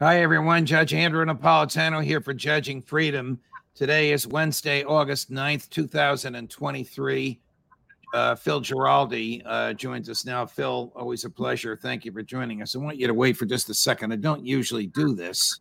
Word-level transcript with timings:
Hi, 0.00 0.22
everyone. 0.22 0.64
Judge 0.64 0.94
Andrew 0.94 1.24
Napolitano 1.24 2.04
here 2.04 2.20
for 2.20 2.32
Judging 2.32 2.80
Freedom. 2.80 3.36
Today 3.74 4.12
is 4.12 4.28
Wednesday, 4.28 4.84
August 4.84 5.28
9th, 5.28 5.68
2023. 5.70 7.40
Uh, 8.14 8.36
Phil 8.36 8.60
Giraldi 8.60 9.42
uh, 9.44 9.72
joins 9.72 10.08
us 10.08 10.24
now. 10.24 10.46
Phil, 10.46 10.92
always 10.94 11.24
a 11.24 11.30
pleasure. 11.30 11.76
Thank 11.76 12.04
you 12.04 12.12
for 12.12 12.22
joining 12.22 12.62
us. 12.62 12.76
I 12.76 12.78
want 12.78 12.96
you 12.96 13.08
to 13.08 13.12
wait 13.12 13.36
for 13.36 13.44
just 13.44 13.70
a 13.70 13.74
second. 13.74 14.12
I 14.12 14.16
don't 14.16 14.46
usually 14.46 14.86
do 14.86 15.16
this, 15.16 15.58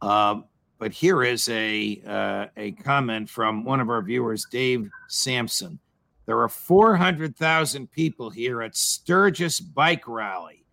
uh, 0.00 0.36
but 0.78 0.92
here 0.92 1.22
is 1.22 1.46
a 1.50 2.00
uh, 2.06 2.46
a 2.56 2.72
comment 2.72 3.28
from 3.28 3.62
one 3.62 3.78
of 3.78 3.90
our 3.90 4.00
viewers, 4.00 4.46
Dave 4.50 4.88
Sampson. 5.08 5.78
There 6.24 6.40
are 6.40 6.48
400,000 6.48 7.90
people 7.90 8.30
here 8.30 8.62
at 8.62 8.74
Sturgis 8.74 9.60
Bike 9.60 10.08
Rally. 10.08 10.64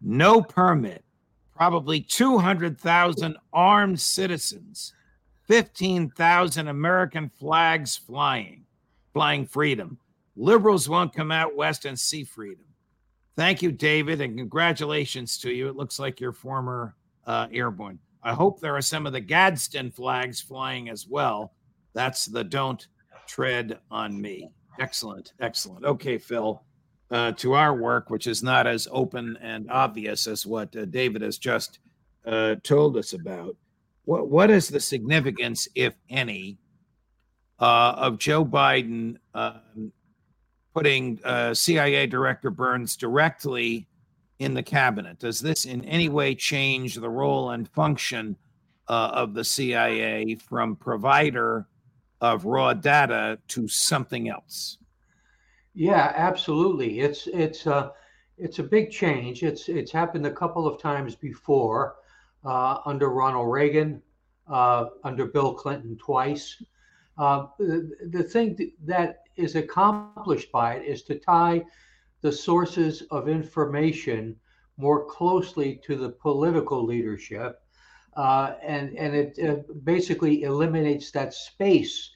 No 0.00 0.40
permit 0.40 1.04
probably 1.54 2.00
200,000 2.00 3.36
armed 3.52 4.00
citizens, 4.00 4.92
15,000 5.46 6.68
American 6.68 7.28
flags 7.28 7.96
flying, 7.96 8.64
flying 9.12 9.46
freedom. 9.46 9.98
Liberals 10.36 10.88
won't 10.88 11.14
come 11.14 11.30
out 11.30 11.54
west 11.56 11.84
and 11.84 11.98
see 11.98 12.24
freedom. 12.24 12.64
Thank 13.36 13.62
you, 13.62 13.72
David, 13.72 14.20
and 14.20 14.36
congratulations 14.36 15.38
to 15.38 15.52
you. 15.52 15.68
It 15.68 15.76
looks 15.76 15.98
like 15.98 16.20
you're 16.20 16.32
former 16.32 16.94
uh, 17.26 17.48
airborne. 17.52 17.98
I 18.22 18.32
hope 18.32 18.60
there 18.60 18.76
are 18.76 18.82
some 18.82 19.06
of 19.06 19.12
the 19.12 19.20
Gadsden 19.20 19.90
flags 19.90 20.40
flying 20.40 20.88
as 20.88 21.06
well. 21.06 21.52
That's 21.92 22.26
the 22.26 22.42
don't 22.42 22.86
tread 23.26 23.78
on 23.90 24.20
me. 24.20 24.50
Excellent, 24.80 25.32
excellent. 25.40 25.84
Okay, 25.84 26.18
Phil 26.18 26.62
uh, 27.14 27.30
to 27.30 27.52
our 27.52 27.76
work, 27.76 28.10
which 28.10 28.26
is 28.26 28.42
not 28.42 28.66
as 28.66 28.88
open 28.90 29.38
and 29.40 29.70
obvious 29.70 30.26
as 30.26 30.44
what 30.44 30.74
uh, 30.76 30.84
David 30.86 31.22
has 31.22 31.38
just 31.38 31.78
uh, 32.26 32.56
told 32.64 32.96
us 32.96 33.12
about. 33.12 33.56
What 34.04 34.28
what 34.28 34.50
is 34.50 34.68
the 34.68 34.80
significance, 34.80 35.68
if 35.76 35.94
any, 36.10 36.58
uh, 37.60 37.94
of 37.96 38.18
Joe 38.18 38.44
Biden 38.44 39.18
um, 39.32 39.92
putting 40.74 41.20
uh, 41.22 41.54
CIA 41.54 42.08
Director 42.08 42.50
Burns 42.50 42.96
directly 42.96 43.86
in 44.40 44.52
the 44.52 44.62
cabinet? 44.64 45.20
Does 45.20 45.38
this 45.38 45.66
in 45.66 45.84
any 45.84 46.08
way 46.08 46.34
change 46.34 46.96
the 46.96 47.08
role 47.08 47.50
and 47.50 47.68
function 47.68 48.36
uh, 48.88 49.10
of 49.14 49.34
the 49.34 49.44
CIA 49.44 50.34
from 50.34 50.74
provider 50.74 51.68
of 52.20 52.44
raw 52.44 52.74
data 52.74 53.38
to 53.48 53.68
something 53.68 54.28
else? 54.28 54.78
Yeah, 55.74 56.12
absolutely. 56.16 57.00
It's 57.00 57.26
it's 57.28 57.66
uh, 57.66 57.90
it's 58.38 58.58
a 58.58 58.62
big 58.62 58.90
change. 58.90 59.42
It's 59.42 59.68
it's 59.68 59.92
happened 59.92 60.26
a 60.26 60.32
couple 60.32 60.66
of 60.66 60.80
times 60.80 61.14
before 61.16 61.96
uh, 62.44 62.78
under 62.86 63.08
Ronald 63.10 63.50
Reagan, 63.50 64.02
uh, 64.48 64.86
under 65.04 65.26
Bill 65.26 65.54
Clinton 65.54 65.96
twice. 65.96 66.62
Uh, 67.18 67.46
the, 67.58 67.90
the 68.10 68.22
thing 68.22 68.72
that 68.84 69.20
is 69.36 69.54
accomplished 69.56 70.32
by 70.32 70.54
it 70.54 70.64
is 70.66 71.02
to 71.04 71.18
tie 71.18 71.64
the 72.04 72.32
sources 72.32 73.02
of 73.10 73.28
information 73.28 74.36
more 74.76 75.04
closely 75.04 75.80
to 75.84 75.96
the 75.96 76.10
political 76.10 76.84
leadership, 76.84 77.60
uh, 78.16 78.54
and 78.62 78.96
and 78.96 79.14
it 79.14 79.84
basically 79.84 80.42
eliminates 80.42 81.10
that 81.12 81.34
space 81.34 82.13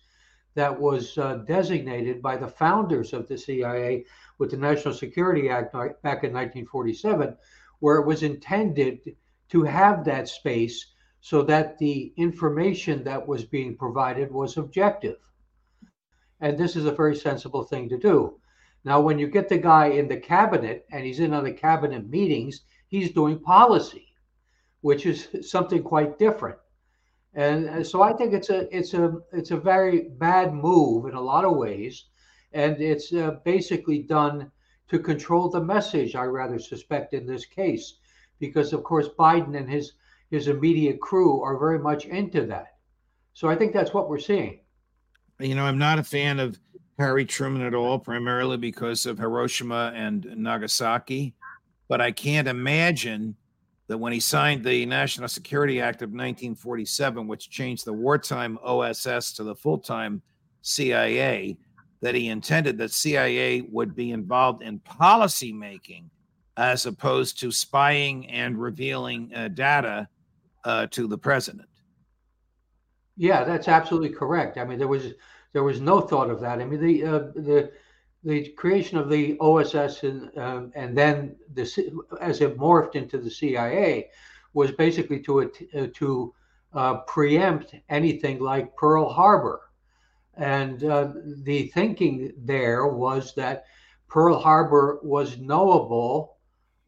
that 0.58 0.80
was 0.80 1.16
uh, 1.18 1.36
designated 1.46 2.20
by 2.20 2.36
the 2.36 2.48
founders 2.48 3.12
of 3.12 3.28
the 3.28 3.38
CIA 3.38 4.04
with 4.38 4.50
the 4.50 4.56
National 4.56 4.92
Security 4.92 5.48
Act 5.48 5.72
back 5.72 6.24
in 6.24 6.32
1947, 6.32 7.36
where 7.78 7.96
it 7.98 8.06
was 8.06 8.24
intended 8.24 9.14
to 9.50 9.62
have 9.62 10.04
that 10.04 10.28
space 10.28 10.86
so 11.20 11.42
that 11.42 11.78
the 11.78 12.12
information 12.16 13.04
that 13.04 13.24
was 13.24 13.44
being 13.44 13.76
provided 13.76 14.32
was 14.32 14.56
objective. 14.56 15.18
And 16.40 16.58
this 16.58 16.74
is 16.74 16.86
a 16.86 16.92
very 16.92 17.14
sensible 17.14 17.62
thing 17.62 17.88
to 17.90 17.96
do. 17.96 18.40
Now, 18.84 19.00
when 19.00 19.16
you 19.16 19.28
get 19.28 19.48
the 19.48 19.58
guy 19.58 19.86
in 19.86 20.08
the 20.08 20.16
cabinet 20.16 20.86
and 20.90 21.04
he's 21.06 21.20
in 21.20 21.34
on 21.34 21.44
the 21.44 21.52
cabinet 21.52 22.08
meetings, 22.08 22.62
he's 22.88 23.12
doing 23.12 23.38
policy, 23.38 24.06
which 24.80 25.06
is 25.06 25.28
something 25.48 25.84
quite 25.84 26.18
different. 26.18 26.58
And 27.38 27.86
so 27.86 28.02
I 28.02 28.12
think 28.14 28.34
it's 28.34 28.50
a 28.50 28.66
it's 28.76 28.94
a 28.94 29.20
it's 29.32 29.52
a 29.52 29.56
very 29.56 30.08
bad 30.18 30.52
move 30.52 31.06
in 31.06 31.14
a 31.14 31.20
lot 31.20 31.44
of 31.44 31.56
ways, 31.56 32.06
and 32.52 32.80
it's 32.80 33.12
uh, 33.12 33.36
basically 33.44 34.02
done 34.02 34.50
to 34.88 34.98
control 34.98 35.48
the 35.48 35.62
message. 35.62 36.16
I 36.16 36.24
rather 36.24 36.58
suspect 36.58 37.14
in 37.14 37.26
this 37.26 37.46
case, 37.46 37.98
because 38.40 38.72
of 38.72 38.82
course 38.82 39.08
Biden 39.16 39.56
and 39.56 39.70
his 39.70 39.92
his 40.32 40.48
immediate 40.48 41.00
crew 41.00 41.40
are 41.40 41.56
very 41.56 41.78
much 41.78 42.06
into 42.06 42.44
that. 42.46 42.78
So 43.34 43.48
I 43.48 43.54
think 43.54 43.72
that's 43.72 43.94
what 43.94 44.08
we're 44.08 44.18
seeing. 44.18 44.58
You 45.38 45.54
know, 45.54 45.64
I'm 45.64 45.78
not 45.78 46.00
a 46.00 46.04
fan 46.04 46.40
of 46.40 46.58
Harry 46.98 47.24
Truman 47.24 47.62
at 47.62 47.72
all, 47.72 48.00
primarily 48.00 48.56
because 48.56 49.06
of 49.06 49.16
Hiroshima 49.16 49.92
and 49.94 50.26
Nagasaki, 50.36 51.36
but 51.88 52.00
I 52.00 52.10
can't 52.10 52.48
imagine 52.48 53.36
that 53.88 53.98
when 53.98 54.12
he 54.12 54.20
signed 54.20 54.64
the 54.64 54.86
National 54.86 55.28
Security 55.28 55.80
Act 55.80 56.02
of 56.02 56.10
1947, 56.10 57.26
which 57.26 57.50
changed 57.50 57.84
the 57.84 57.92
wartime 57.92 58.58
OSS 58.62 59.32
to 59.32 59.44
the 59.44 59.54
full 59.54 59.78
time 59.78 60.22
CIA, 60.62 61.58
that 62.00 62.14
he 62.14 62.28
intended 62.28 62.78
that 62.78 62.92
CIA 62.92 63.62
would 63.62 63.94
be 63.96 64.12
involved 64.12 64.62
in 64.62 64.78
policy 64.80 65.52
making 65.52 66.10
as 66.56 66.86
opposed 66.86 67.40
to 67.40 67.50
spying 67.50 68.28
and 68.30 68.60
revealing 68.60 69.32
uh, 69.34 69.48
data 69.48 70.08
uh, 70.64 70.86
to 70.90 71.06
the 71.06 71.18
president. 71.18 71.68
Yeah, 73.16 73.44
that's 73.44 73.68
absolutely 73.68 74.10
correct. 74.10 74.58
I 74.58 74.64
mean, 74.64 74.78
there 74.78 74.88
was 74.88 75.12
there 75.52 75.62
was 75.62 75.80
no 75.80 76.00
thought 76.00 76.30
of 76.30 76.40
that. 76.40 76.60
I 76.60 76.64
mean, 76.64 76.80
the 76.80 77.04
uh, 77.04 77.18
the 77.34 77.72
the 78.24 78.48
creation 78.50 78.98
of 78.98 79.08
the 79.08 79.36
OSS 79.40 80.02
and 80.02 80.36
um, 80.38 80.72
and 80.74 80.96
then 80.96 81.36
the 81.54 81.64
as 82.20 82.40
it 82.40 82.58
morphed 82.58 82.94
into 82.94 83.18
the 83.18 83.30
CIA 83.30 84.10
was 84.54 84.72
basically 84.72 85.20
to 85.20 85.42
uh, 85.42 85.86
to 85.94 86.34
uh, 86.72 86.94
preempt 87.06 87.74
anything 87.88 88.40
like 88.40 88.76
Pearl 88.76 89.08
Harbor, 89.08 89.70
and 90.34 90.82
uh, 90.84 91.12
the 91.44 91.68
thinking 91.68 92.32
there 92.36 92.86
was 92.86 93.34
that 93.34 93.64
Pearl 94.08 94.38
Harbor 94.38 95.00
was 95.02 95.38
knowable 95.38 96.38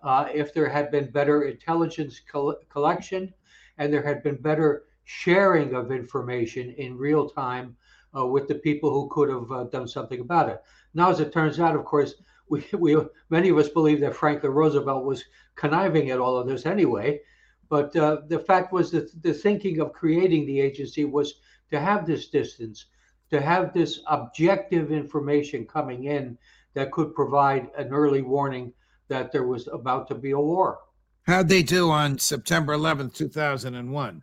uh, 0.02 0.28
if 0.32 0.52
there 0.54 0.68
had 0.68 0.90
been 0.90 1.10
better 1.10 1.44
intelligence 1.44 2.20
col- 2.20 2.56
collection 2.68 3.32
and 3.78 3.92
there 3.92 4.02
had 4.02 4.22
been 4.22 4.36
better 4.36 4.84
sharing 5.04 5.74
of 5.74 5.90
information 5.92 6.70
in 6.72 6.96
real 6.96 7.28
time 7.28 7.76
uh, 8.16 8.26
with 8.26 8.48
the 8.48 8.54
people 8.54 8.90
who 8.90 9.08
could 9.08 9.28
have 9.28 9.50
uh, 9.50 9.64
done 9.64 9.88
something 9.88 10.20
about 10.20 10.48
it. 10.48 10.62
Now, 10.94 11.10
as 11.10 11.20
it 11.20 11.32
turns 11.32 11.60
out, 11.60 11.76
of 11.76 11.84
course, 11.84 12.14
we, 12.48 12.64
we 12.76 12.96
many 13.28 13.48
of 13.48 13.58
us 13.58 13.68
believe 13.68 14.00
that 14.00 14.16
Franklin 14.16 14.52
Roosevelt 14.52 15.04
was 15.04 15.24
conniving 15.54 16.10
at 16.10 16.18
all 16.18 16.36
of 16.36 16.48
this 16.48 16.66
anyway. 16.66 17.20
But 17.68 17.94
uh, 17.94 18.22
the 18.26 18.40
fact 18.40 18.72
was 18.72 18.90
that 18.90 19.22
the 19.22 19.32
thinking 19.32 19.80
of 19.80 19.92
creating 19.92 20.46
the 20.46 20.60
agency 20.60 21.04
was 21.04 21.34
to 21.70 21.78
have 21.78 22.04
this 22.04 22.28
distance, 22.28 22.86
to 23.30 23.40
have 23.40 23.72
this 23.72 24.00
objective 24.08 24.90
information 24.90 25.66
coming 25.66 26.04
in 26.04 26.36
that 26.74 26.90
could 26.90 27.14
provide 27.14 27.68
an 27.78 27.88
early 27.92 28.22
warning 28.22 28.72
that 29.08 29.30
there 29.30 29.46
was 29.46 29.68
about 29.68 30.08
to 30.08 30.14
be 30.14 30.32
a 30.32 30.40
war. 30.40 30.80
How'd 31.26 31.48
they 31.48 31.62
do 31.62 31.90
on 31.90 32.18
September 32.18 32.74
11th, 32.74 33.14
2001? 33.14 34.22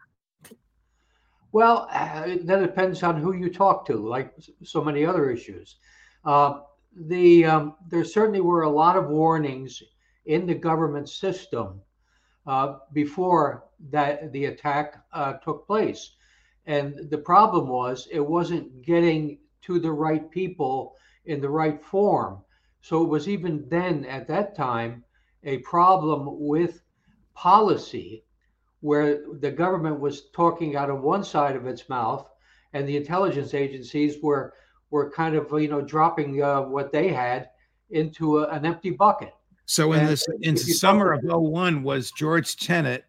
Well, 1.53 1.87
uh, 1.91 2.35
that 2.43 2.59
depends 2.59 3.01
on 3.03 3.21
who 3.21 3.33
you 3.33 3.51
talk 3.51 3.85
to, 3.87 3.95
like 3.95 4.33
so 4.63 4.83
many 4.83 5.05
other 5.05 5.29
issues. 5.29 5.77
Uh, 6.27 6.59
the 7.07 7.45
um, 7.45 7.75
there 7.87 8.03
certainly 8.03 8.41
were 8.41 8.63
a 8.63 8.69
lot 8.69 8.97
of 8.97 9.07
warnings 9.07 9.81
in 10.25 10.45
the 10.45 10.53
government 10.53 11.07
system 11.07 11.79
uh, 12.45 12.79
before 12.91 13.63
that 13.89 14.33
the 14.33 14.45
attack 14.45 15.01
uh, 15.13 15.33
took 15.35 15.65
place, 15.65 16.17
and 16.65 17.09
the 17.09 17.17
problem 17.17 17.69
was 17.69 18.09
it 18.11 18.19
wasn't 18.19 18.81
getting 18.81 19.37
to 19.61 19.79
the 19.79 19.91
right 19.91 20.29
people 20.29 20.95
in 21.25 21.39
the 21.39 21.49
right 21.49 21.81
form. 21.81 22.43
So 22.81 23.03
it 23.03 23.07
was 23.07 23.29
even 23.29 23.65
then 23.69 24.03
at 24.03 24.27
that 24.27 24.53
time 24.53 25.05
a 25.45 25.59
problem 25.59 26.27
with 26.45 26.81
policy 27.35 28.25
where 28.81 29.23
the 29.39 29.51
government 29.51 30.01
was 30.01 30.29
talking 30.31 30.75
out 30.75 30.89
of 30.89 31.01
one 31.01 31.23
side 31.23 31.55
of 31.55 31.67
its 31.67 31.87
mouth 31.87 32.29
and 32.73 32.85
the 32.85 32.97
intelligence 32.97 33.53
agencies 33.53 34.21
were 34.21 34.53
were 34.89 35.09
kind 35.09 35.35
of 35.35 35.49
you 35.61 35.67
know 35.67 35.81
dropping 35.81 36.41
uh, 36.41 36.61
what 36.61 36.91
they 36.91 37.09
had 37.09 37.49
into 37.91 38.39
a, 38.39 38.47
an 38.49 38.65
empty 38.65 38.91
bucket 38.91 39.33
so 39.65 39.93
in 39.93 40.01
and 40.01 40.09
this 40.09 40.25
in 40.41 40.57
summer 40.57 41.13
of 41.13 41.21
01 41.23 41.83
was 41.83 42.11
george 42.11 42.57
tenet 42.57 43.05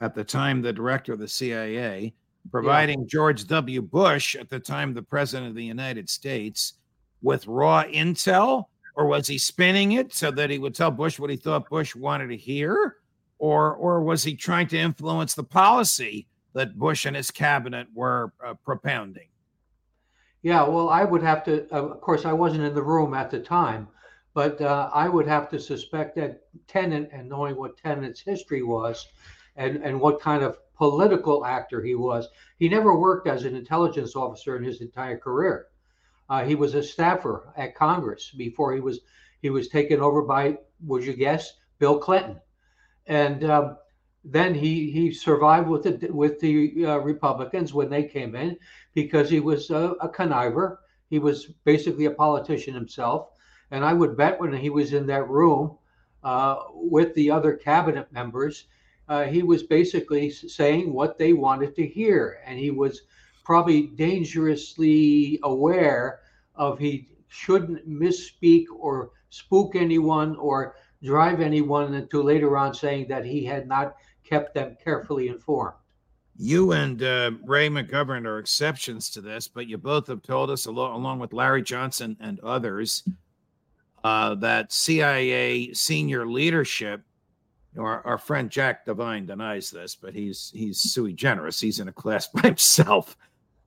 at 0.00 0.14
the 0.14 0.24
time 0.24 0.62
the 0.62 0.72
director 0.72 1.12
of 1.12 1.18
the 1.18 1.28
cia 1.28 2.12
providing 2.50 3.00
yeah. 3.00 3.06
george 3.08 3.46
w 3.46 3.82
bush 3.82 4.34
at 4.36 4.48
the 4.48 4.58
time 4.58 4.94
the 4.94 5.02
president 5.02 5.48
of 5.48 5.54
the 5.54 5.64
united 5.64 6.08
states 6.08 6.74
with 7.22 7.46
raw 7.46 7.84
intel 7.84 8.64
or 8.94 9.06
was 9.06 9.28
he 9.28 9.38
spinning 9.38 9.92
it 9.92 10.12
so 10.12 10.30
that 10.30 10.50
he 10.50 10.58
would 10.58 10.74
tell 10.74 10.90
bush 10.90 11.18
what 11.18 11.30
he 11.30 11.36
thought 11.36 11.68
bush 11.68 11.94
wanted 11.94 12.28
to 12.28 12.36
hear 12.36 12.96
or 13.38 13.74
or 13.74 14.02
was 14.02 14.22
he 14.22 14.34
trying 14.34 14.66
to 14.68 14.78
influence 14.78 15.34
the 15.34 15.44
policy 15.44 16.26
that 16.54 16.78
Bush 16.78 17.06
and 17.06 17.16
his 17.16 17.30
cabinet 17.30 17.86
were 17.94 18.32
uh, 18.44 18.54
propounding? 18.64 19.28
Yeah, 20.42 20.66
well, 20.66 20.88
I 20.88 21.04
would 21.04 21.22
have 21.22 21.44
to. 21.44 21.68
Of 21.70 22.00
course, 22.00 22.24
I 22.24 22.32
wasn't 22.32 22.64
in 22.64 22.74
the 22.74 22.82
room 22.82 23.14
at 23.14 23.30
the 23.30 23.40
time, 23.40 23.88
but 24.34 24.60
uh, 24.60 24.90
I 24.92 25.08
would 25.08 25.26
have 25.26 25.48
to 25.50 25.60
suspect 25.60 26.16
that 26.16 26.42
Tenet, 26.66 27.10
and 27.12 27.28
knowing 27.28 27.56
what 27.56 27.76
Tenet's 27.76 28.20
history 28.20 28.62
was, 28.62 29.06
and 29.56 29.76
and 29.84 30.00
what 30.00 30.20
kind 30.20 30.42
of 30.42 30.58
political 30.76 31.44
actor 31.44 31.82
he 31.82 31.94
was, 31.96 32.28
he 32.58 32.68
never 32.68 32.96
worked 32.96 33.26
as 33.26 33.44
an 33.44 33.56
intelligence 33.56 34.14
officer 34.14 34.56
in 34.56 34.62
his 34.62 34.80
entire 34.80 35.18
career. 35.18 35.66
Uh, 36.30 36.44
he 36.44 36.54
was 36.54 36.74
a 36.74 36.82
staffer 36.82 37.52
at 37.56 37.74
Congress 37.74 38.30
before 38.30 38.72
he 38.74 38.80
was 38.80 39.00
he 39.42 39.50
was 39.50 39.68
taken 39.68 40.00
over 40.00 40.22
by, 40.22 40.58
would 40.84 41.04
you 41.04 41.14
guess, 41.14 41.54
Bill 41.78 41.98
Clinton 41.98 42.40
and 43.06 43.42
um, 43.44 43.76
then 44.24 44.54
he 44.54 44.90
he 44.90 45.12
survived 45.12 45.68
with 45.68 45.82
the 45.84 46.12
with 46.12 46.40
the 46.40 46.86
uh, 46.86 46.98
Republicans 46.98 47.72
when 47.72 47.88
they 47.88 48.02
came 48.02 48.34
in 48.34 48.56
because 48.94 49.30
he 49.30 49.40
was 49.40 49.70
a, 49.70 49.94
a, 50.00 50.08
conniver. 50.08 50.78
He 51.08 51.18
was 51.18 51.46
basically 51.64 52.06
a 52.06 52.10
politician 52.10 52.74
himself, 52.74 53.30
and 53.70 53.84
I 53.84 53.94
would 53.94 54.16
bet 54.16 54.40
when 54.40 54.52
he 54.52 54.70
was 54.70 54.92
in 54.92 55.06
that 55.06 55.28
room 55.28 55.78
uh, 56.24 56.56
with 56.74 57.14
the 57.14 57.30
other 57.30 57.54
cabinet 57.54 58.12
members, 58.12 58.66
uh, 59.08 59.24
he 59.24 59.42
was 59.42 59.62
basically 59.62 60.30
saying 60.30 60.92
what 60.92 61.16
they 61.16 61.32
wanted 61.32 61.74
to 61.76 61.86
hear, 61.86 62.40
and 62.44 62.58
he 62.58 62.70
was 62.70 63.02
probably 63.44 63.86
dangerously 63.86 65.38
aware 65.42 66.20
of 66.56 66.78
he 66.78 67.08
shouldn't 67.28 67.88
misspeak 67.88 68.64
or 68.78 69.12
spook 69.30 69.74
anyone 69.74 70.36
or 70.36 70.74
drive 71.02 71.40
anyone 71.40 71.94
into 71.94 72.22
later 72.22 72.56
on 72.56 72.74
saying 72.74 73.06
that 73.08 73.24
he 73.24 73.44
had 73.44 73.68
not 73.68 73.94
kept 74.28 74.54
them 74.54 74.76
carefully 74.82 75.28
informed. 75.28 75.74
You 76.36 76.72
and 76.72 77.02
uh, 77.02 77.32
Ray 77.44 77.68
McGovern 77.68 78.24
are 78.24 78.38
exceptions 78.38 79.10
to 79.10 79.20
this, 79.20 79.48
but 79.48 79.66
you 79.66 79.76
both 79.76 80.06
have 80.06 80.22
told 80.22 80.50
us, 80.50 80.66
along, 80.66 81.18
with 81.18 81.32
Larry 81.32 81.62
Johnson 81.62 82.16
and 82.20 82.38
others, 82.40 83.02
uh, 84.04 84.36
that 84.36 84.72
CIA 84.72 85.72
senior 85.72 86.26
leadership, 86.28 87.02
our, 87.76 88.06
our 88.06 88.18
friend 88.18 88.50
Jack 88.50 88.86
Devine 88.86 89.26
denies 89.26 89.70
this, 89.70 89.96
but 89.96 90.14
he's 90.14 90.52
he's 90.54 90.78
sui 90.78 91.12
generis. 91.12 91.60
He's 91.60 91.80
in 91.80 91.88
a 91.88 91.92
class 91.92 92.28
by 92.28 92.40
himself, 92.44 93.16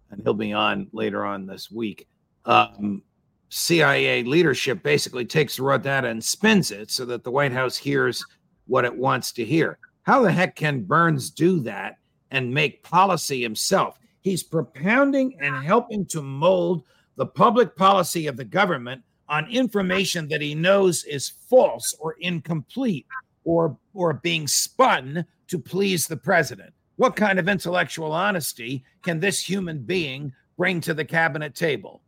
and 0.09 0.21
he'll 0.23 0.33
be 0.33 0.53
on 0.53 0.87
later 0.93 1.25
on 1.25 1.45
this 1.45 1.69
week. 1.69 2.07
Um, 2.45 3.03
CIA 3.49 4.23
leadership 4.23 4.81
basically 4.81 5.25
takes 5.25 5.59
raw 5.59 5.77
data 5.77 6.07
and 6.07 6.23
spins 6.23 6.71
it 6.71 6.89
so 6.89 7.03
that 7.03 7.25
the 7.25 7.31
White 7.31 7.51
House 7.51 7.75
hears 7.75 8.25
what 8.67 8.85
it 8.85 8.95
wants 8.95 9.33
to 9.33 9.43
hear. 9.43 9.77
How 10.03 10.21
the 10.21 10.31
heck 10.31 10.56
can 10.56 10.83
Burns 10.83 11.30
do 11.30 11.59
that 11.62 11.98
and 12.31 12.53
make 12.53 12.83
policy 12.83 13.42
himself? 13.42 14.00
He's 14.21 14.44
propounding 14.44 15.38
and 15.42 15.63
helping 15.63 16.06
to 16.07 16.21
mold 16.21 16.83
the 17.18 17.25
public 17.25 17.75
policy 17.75 18.27
of 18.27 18.38
the 18.38 18.45
government 18.45 19.03
on 19.30 19.50
information 19.50 20.27
that 20.27 20.42
he 20.42 20.53
knows 20.53 21.03
is 21.06 21.30
false 21.30 21.95
or 22.00 22.15
incomplete 22.19 23.06
or 23.44 23.77
or 23.94 24.13
being 24.13 24.48
spun 24.48 25.25
to 25.48 25.57
please 25.57 26.07
the 26.07 26.18
president. 26.18 26.74
What 26.98 27.15
kind 27.15 27.39
of 27.39 27.48
intellectual 27.48 28.12
honesty 28.12 28.83
can 29.01 29.19
this 29.19 29.39
human 29.39 29.80
being 29.80 30.33
bring 30.57 30.81
to 30.81 30.94
the 30.94 31.06
cabinet 31.06 31.56
table? 31.56 32.01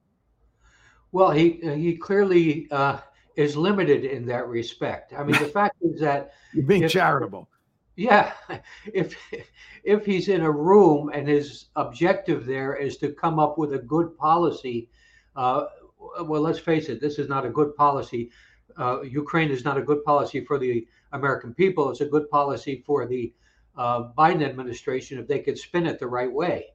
Well, 1.11 1.31
he 1.31 1.59
he 1.61 1.95
clearly 1.95 2.67
uh, 2.71 2.99
is 3.35 3.55
limited 3.55 4.05
in 4.05 4.25
that 4.27 4.47
respect. 4.47 5.13
I 5.13 5.23
mean, 5.23 5.41
the 5.41 5.49
fact 5.49 5.77
is 5.81 5.99
that 6.01 6.33
you're 6.53 6.65
being 6.65 6.83
if, 6.83 6.91
charitable. 6.91 7.49
Yeah, 7.95 8.33
if 8.93 9.15
if 9.83 10.05
he's 10.05 10.27
in 10.27 10.41
a 10.41 10.51
room 10.51 11.11
and 11.13 11.27
his 11.27 11.65
objective 11.75 12.45
there 12.45 12.75
is 12.75 12.97
to 12.97 13.11
come 13.11 13.39
up 13.39 13.57
with 13.57 13.73
a 13.73 13.79
good 13.79 14.17
policy, 14.17 14.89
uh, 15.35 15.65
well, 16.21 16.41
let's 16.41 16.59
face 16.59 16.89
it, 16.89 16.99
this 16.99 17.19
is 17.19 17.29
not 17.29 17.45
a 17.45 17.49
good 17.49 17.75
policy. 17.75 18.31
Uh, 18.77 19.01
Ukraine 19.03 19.51
is 19.51 19.63
not 19.63 19.77
a 19.77 19.83
good 19.83 20.03
policy 20.03 20.43
for 20.43 20.57
the 20.57 20.87
American 21.11 21.53
people. 21.53 21.91
It's 21.91 22.01
a 22.01 22.05
good 22.05 22.29
policy 22.31 22.83
for 22.85 23.05
the 23.05 23.31
uh, 23.77 24.09
Biden 24.17 24.43
administration 24.43 25.19
if 25.19 25.27
they 25.27 25.39
could 25.39 25.57
spin 25.57 25.85
it 25.85 25.99
the 25.99 26.07
right 26.07 26.31
way. 26.31 26.67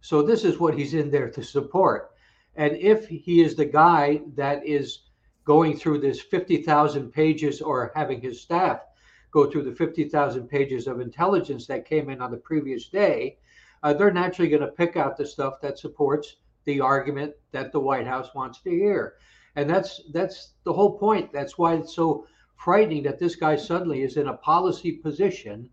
So 0.00 0.22
this 0.22 0.44
is 0.44 0.58
what 0.60 0.78
he's 0.78 0.94
in 0.94 1.10
there 1.10 1.30
to 1.30 1.42
support. 1.42 2.12
And 2.54 2.76
if 2.76 3.08
he 3.08 3.42
is 3.42 3.56
the 3.56 3.64
guy 3.64 4.20
that 4.36 4.64
is 4.64 5.00
going 5.44 5.76
through 5.76 5.98
this 5.98 6.20
50,000 6.20 7.10
pages 7.10 7.60
or 7.60 7.90
having 7.94 8.20
his 8.20 8.40
staff 8.40 8.80
go 9.30 9.50
through 9.50 9.62
the 9.62 9.74
50,000 9.74 10.48
pages 10.48 10.86
of 10.86 11.00
intelligence 11.00 11.66
that 11.66 11.88
came 11.88 12.10
in 12.10 12.20
on 12.20 12.30
the 12.30 12.36
previous 12.36 12.88
day, 12.88 13.38
uh, 13.82 13.92
they're 13.92 14.12
naturally 14.12 14.50
going 14.50 14.62
to 14.62 14.68
pick 14.68 14.96
out 14.96 15.16
the 15.16 15.26
stuff 15.26 15.60
that 15.62 15.78
supports 15.78 16.36
the 16.64 16.80
argument 16.80 17.34
that 17.52 17.72
the 17.72 17.80
White 17.80 18.06
House 18.06 18.34
wants 18.34 18.60
to 18.62 18.70
hear. 18.70 19.14
And 19.56 19.68
that's 19.68 20.00
that's 20.12 20.52
the 20.64 20.72
whole 20.72 20.98
point. 20.98 21.32
That's 21.32 21.58
why 21.58 21.74
it's 21.74 21.94
so 21.94 22.26
frightening 22.56 23.02
that 23.04 23.18
this 23.18 23.36
guy 23.36 23.56
suddenly 23.56 24.02
is 24.02 24.16
in 24.16 24.28
a 24.28 24.36
policy 24.36 24.92
position 24.92 25.68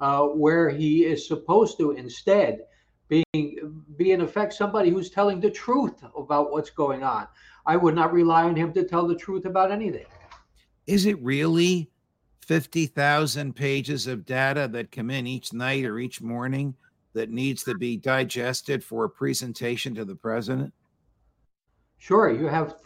uh, 0.00 0.22
where 0.22 0.68
he 0.68 1.04
is 1.04 1.26
supposed 1.26 1.78
to 1.78 1.92
instead 1.92 2.60
being 3.08 3.82
be 3.96 4.12
in 4.12 4.20
effect 4.20 4.52
somebody 4.52 4.90
who's 4.90 5.10
telling 5.10 5.40
the 5.40 5.50
truth 5.50 6.02
about 6.16 6.50
what's 6.50 6.70
going 6.70 7.02
on. 7.02 7.26
I 7.66 7.76
would 7.76 7.94
not 7.94 8.12
rely 8.12 8.44
on 8.44 8.56
him 8.56 8.72
to 8.74 8.84
tell 8.84 9.06
the 9.06 9.14
truth 9.14 9.44
about 9.44 9.70
anything. 9.70 10.06
Is 10.86 11.06
it 11.06 11.22
really 11.22 11.90
50,000 12.44 13.54
pages 13.56 14.06
of 14.06 14.26
data 14.26 14.68
that 14.72 14.92
come 14.92 15.10
in 15.10 15.26
each 15.26 15.52
night 15.52 15.84
or 15.84 15.98
each 15.98 16.20
morning 16.20 16.74
that 17.14 17.30
needs 17.30 17.64
to 17.64 17.74
be 17.74 17.96
digested 17.96 18.84
for 18.84 19.04
a 19.04 19.10
presentation 19.10 19.94
to 19.94 20.04
the 20.04 20.14
president? 20.14 20.72
Sure. 21.98 22.30
You 22.30 22.46
have 22.46 22.76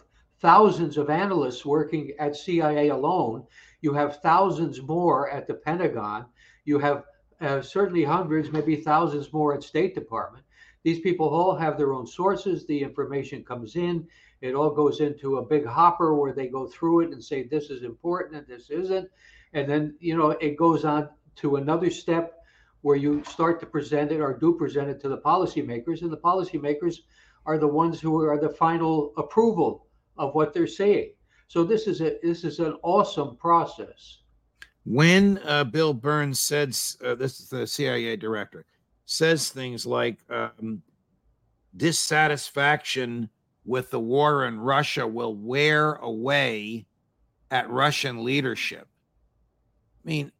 thousands 0.41 0.97
of 0.97 1.11
analysts 1.11 1.67
working 1.67 2.12
at 2.19 2.37
CIA 2.37 2.88
alone. 2.88 3.45
You 3.81 3.93
have 3.95 4.21
thousands 4.23 4.81
more 4.83 5.31
at 5.31 5.47
the 5.47 5.55
Pentagon. 5.55 6.27
You 6.65 6.79
have 6.79 7.05
uh, 7.41 7.61
certainly 7.61 8.05
hundreds, 8.05 8.53
maybe 8.53 8.77
thousands 8.77 9.33
more 9.33 9.55
at 9.55 9.62
State 9.62 9.95
Department. 9.95 10.45
These 10.85 11.00
people 11.00 11.29
all 11.29 11.57
have 11.57 11.77
their 11.77 11.93
own 11.93 12.07
sources. 12.07 12.67
The 12.67 12.81
information 12.81 13.45
comes 13.45 13.77
in. 13.77 14.07
It 14.41 14.55
all 14.55 14.71
goes 14.71 15.00
into 15.00 15.38
a 15.38 15.45
big 15.45 15.67
hopper 15.67 16.15
where 16.15 16.33
they 16.33 16.47
go 16.47 16.67
through 16.67 17.00
it 17.00 17.12
and 17.12 17.23
say 17.23 17.43
this 17.43 17.71
is 17.71 17.83
important 17.83 18.37
and 18.37 18.47
this 18.47 18.71
isn't. 18.71 19.09
And 19.52 19.69
then 19.69 19.97
you 20.00 20.17
know 20.17 20.31
it 20.31 20.57
goes 20.57 20.85
on 20.85 21.09
to 21.37 21.57
another 21.57 21.90
step 21.90 22.35
where 22.83 22.97
you 22.97 23.23
start 23.25 23.61
to 23.61 23.67
present 23.67 24.12
it 24.12 24.21
or 24.21 24.38
do 24.38 24.55
present 24.55 24.88
it 24.88 25.00
to 25.00 25.09
the 25.09 25.19
policymakers, 25.19 26.02
and 26.02 26.12
the 26.12 26.17
policymakers 26.17 26.97
are 27.47 27.59
the 27.59 27.67
ones 27.67 28.00
who 28.00 28.23
are 28.23 28.38
the 28.38 28.50
final 28.50 29.12
approval 29.17 29.87
of 30.17 30.35
what 30.35 30.52
they're 30.52 30.67
saying. 30.67 31.12
So 31.49 31.64
this 31.64 31.87
is 31.87 32.00
a 32.00 32.19
this 32.23 32.45
is 32.45 32.59
an 32.59 32.76
awesome 32.83 33.37
process 33.37 34.19
when 34.88 35.38
uh, 35.45 35.64
Bill 35.64 35.93
Burns 35.93 36.40
says, 36.40 36.97
uh, 37.05 37.14
this 37.14 37.40
is 37.40 37.50
the 37.50 37.67
CIA 37.67 38.17
director, 38.17 38.64
says 39.05 39.50
things 39.50 39.85
like 39.85 40.19
um, 40.31 40.83
dissatisfaction 41.76 43.28
with 43.67 43.90
the 43.90 44.00
war 44.00 44.47
in 44.47 44.59
Russia 44.59 45.07
will 45.07 45.35
wear 45.35 45.95
away 45.97 46.87
at 47.50 47.69
Russian 47.69 48.25
leadership. 48.25 48.88
I 50.09 50.11
mean, 50.11 50.33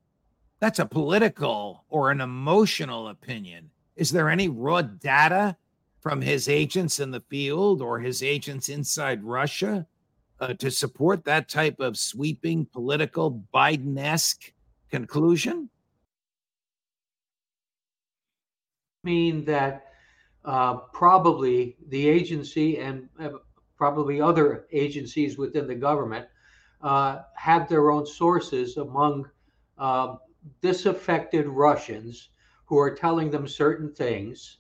that's 0.61 0.79
a 0.79 0.87
political 0.87 1.85
or 1.91 2.11
an 2.11 2.23
emotional 2.23 3.09
opinion. 3.09 3.69
Is 3.97 4.11
there 4.11 4.31
any 4.31 4.49
raw 4.49 4.81
data 4.81 5.59
from 6.01 6.23
his 6.23 6.49
agents 6.49 7.01
in 7.01 7.11
the 7.11 7.21
field 7.29 7.83
or 7.83 7.99
his 7.99 8.23
agents 8.23 8.71
inside 8.71 9.23
Russia 9.23 9.87
uh, 10.41 10.55
to 10.55 10.71
support 10.71 11.27
that 11.27 11.51
type 11.51 11.81
of 11.81 11.99
sweeping 11.99 12.65
political 12.65 13.45
Biden 13.53 13.99
esque 13.99 14.55
conclusion? 14.91 15.69
I 19.05 19.09
mean 19.09 19.45
that 19.45 19.85
uh, 20.47 20.77
probably 20.95 21.77
the 21.89 22.09
agency 22.09 22.79
and 22.79 23.07
uh, 23.21 23.33
probably 23.77 24.19
other 24.19 24.67
agencies 24.73 25.37
within 25.37 25.67
the 25.67 25.75
government 25.75 26.27
uh, 26.81 27.19
have 27.35 27.69
their 27.69 27.91
own 27.91 28.07
sources 28.07 28.79
among 28.79 29.29
uh, 29.79 30.17
disaffected 30.61 31.47
Russians 31.47 32.31
who 32.67 32.79
are 32.79 32.95
telling 32.95 33.31
them 33.31 33.49
certain 33.49 33.93
things. 33.93 34.59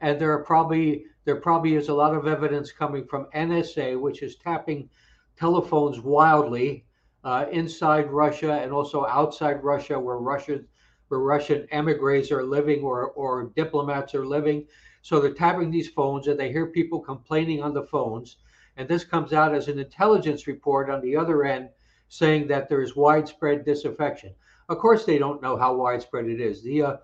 And 0.00 0.20
there 0.20 0.32
are 0.32 0.42
probably 0.42 1.06
there 1.24 1.36
probably 1.36 1.74
is 1.74 1.88
a 1.88 1.94
lot 1.94 2.14
of 2.14 2.26
evidence 2.26 2.70
coming 2.70 3.06
from 3.06 3.26
NSA, 3.34 3.98
which 3.98 4.22
is 4.22 4.36
tapping 4.36 4.90
telephones 5.38 6.00
wildly 6.00 6.84
uh, 7.24 7.46
inside 7.50 8.10
Russia 8.10 8.60
and 8.60 8.72
also 8.72 9.06
outside 9.06 9.64
Russia, 9.64 9.98
where 9.98 10.18
Russian 10.18 10.66
where 11.08 11.20
Russian 11.20 11.66
emigres 11.70 12.30
are 12.30 12.44
living 12.44 12.82
or 12.82 13.10
or 13.12 13.52
diplomats 13.56 14.14
are 14.14 14.26
living. 14.26 14.66
So 15.02 15.20
they're 15.20 15.32
tapping 15.32 15.70
these 15.70 15.88
phones, 15.88 16.28
and 16.28 16.38
they 16.38 16.50
hear 16.50 16.66
people 16.66 17.00
complaining 17.00 17.62
on 17.62 17.74
the 17.74 17.84
phones, 17.84 18.36
and 18.76 18.88
this 18.88 19.04
comes 19.04 19.32
out 19.32 19.54
as 19.54 19.68
an 19.68 19.78
intelligence 19.78 20.46
report 20.46 20.90
on 20.90 21.00
the 21.00 21.16
other 21.16 21.44
end 21.44 21.68
saying 22.08 22.46
that 22.48 22.68
there 22.68 22.82
is 22.82 22.96
widespread 22.96 23.64
disaffection. 23.64 24.34
Of 24.68 24.78
course, 24.78 25.04
they 25.04 25.18
don't 25.18 25.42
know 25.42 25.56
how 25.56 25.74
widespread 25.74 26.26
it 26.26 26.40
is. 26.40 26.62
The 26.62 26.82
uh, 26.82 26.96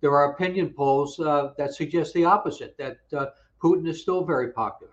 there 0.00 0.14
are 0.14 0.32
opinion 0.32 0.74
polls 0.74 1.18
uh, 1.18 1.52
that 1.56 1.74
suggest 1.74 2.12
the 2.14 2.24
opposite 2.24 2.76
that 2.78 2.98
uh, 3.16 3.26
Putin 3.62 3.88
is 3.88 4.02
still 4.02 4.24
very 4.24 4.52
popular. 4.52 4.92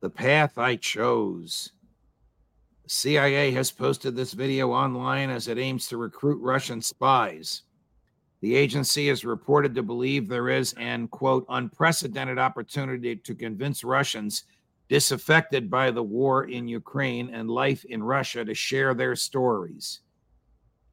The 0.01 0.09
path 0.09 0.59
I 0.59 0.77
chose? 0.77 1.73
The 2.85 2.89
CIA 2.89 3.51
has 3.51 3.73
posted 3.73 4.15
this 4.15 4.33
video 4.33 4.71
online 4.71 5.29
as 5.29 5.49
it 5.49 5.59
aims 5.59 5.89
to 5.89 5.97
recruit 5.97 6.41
Russian 6.41 6.81
spies. 6.81 7.63
The 8.43 8.55
agency 8.55 9.09
is 9.09 9.25
reported 9.25 9.75
to 9.75 9.83
believe 9.83 10.29
there 10.29 10.49
is 10.49 10.73
an 10.75 11.09
quote 11.09 11.45
unprecedented 11.49 12.39
opportunity 12.39 13.17
to 13.17 13.35
convince 13.35 13.83
Russians 13.83 14.45
disaffected 14.89 15.69
by 15.69 15.91
the 15.91 16.03
war 16.03 16.45
in 16.45 16.69
Ukraine 16.69 17.35
and 17.35 17.51
life 17.51 17.85
in 17.87 18.05
Russia 18.05 18.45
to 18.45 18.55
share 18.55 18.95
their 18.95 19.17
stories. 19.17 20.01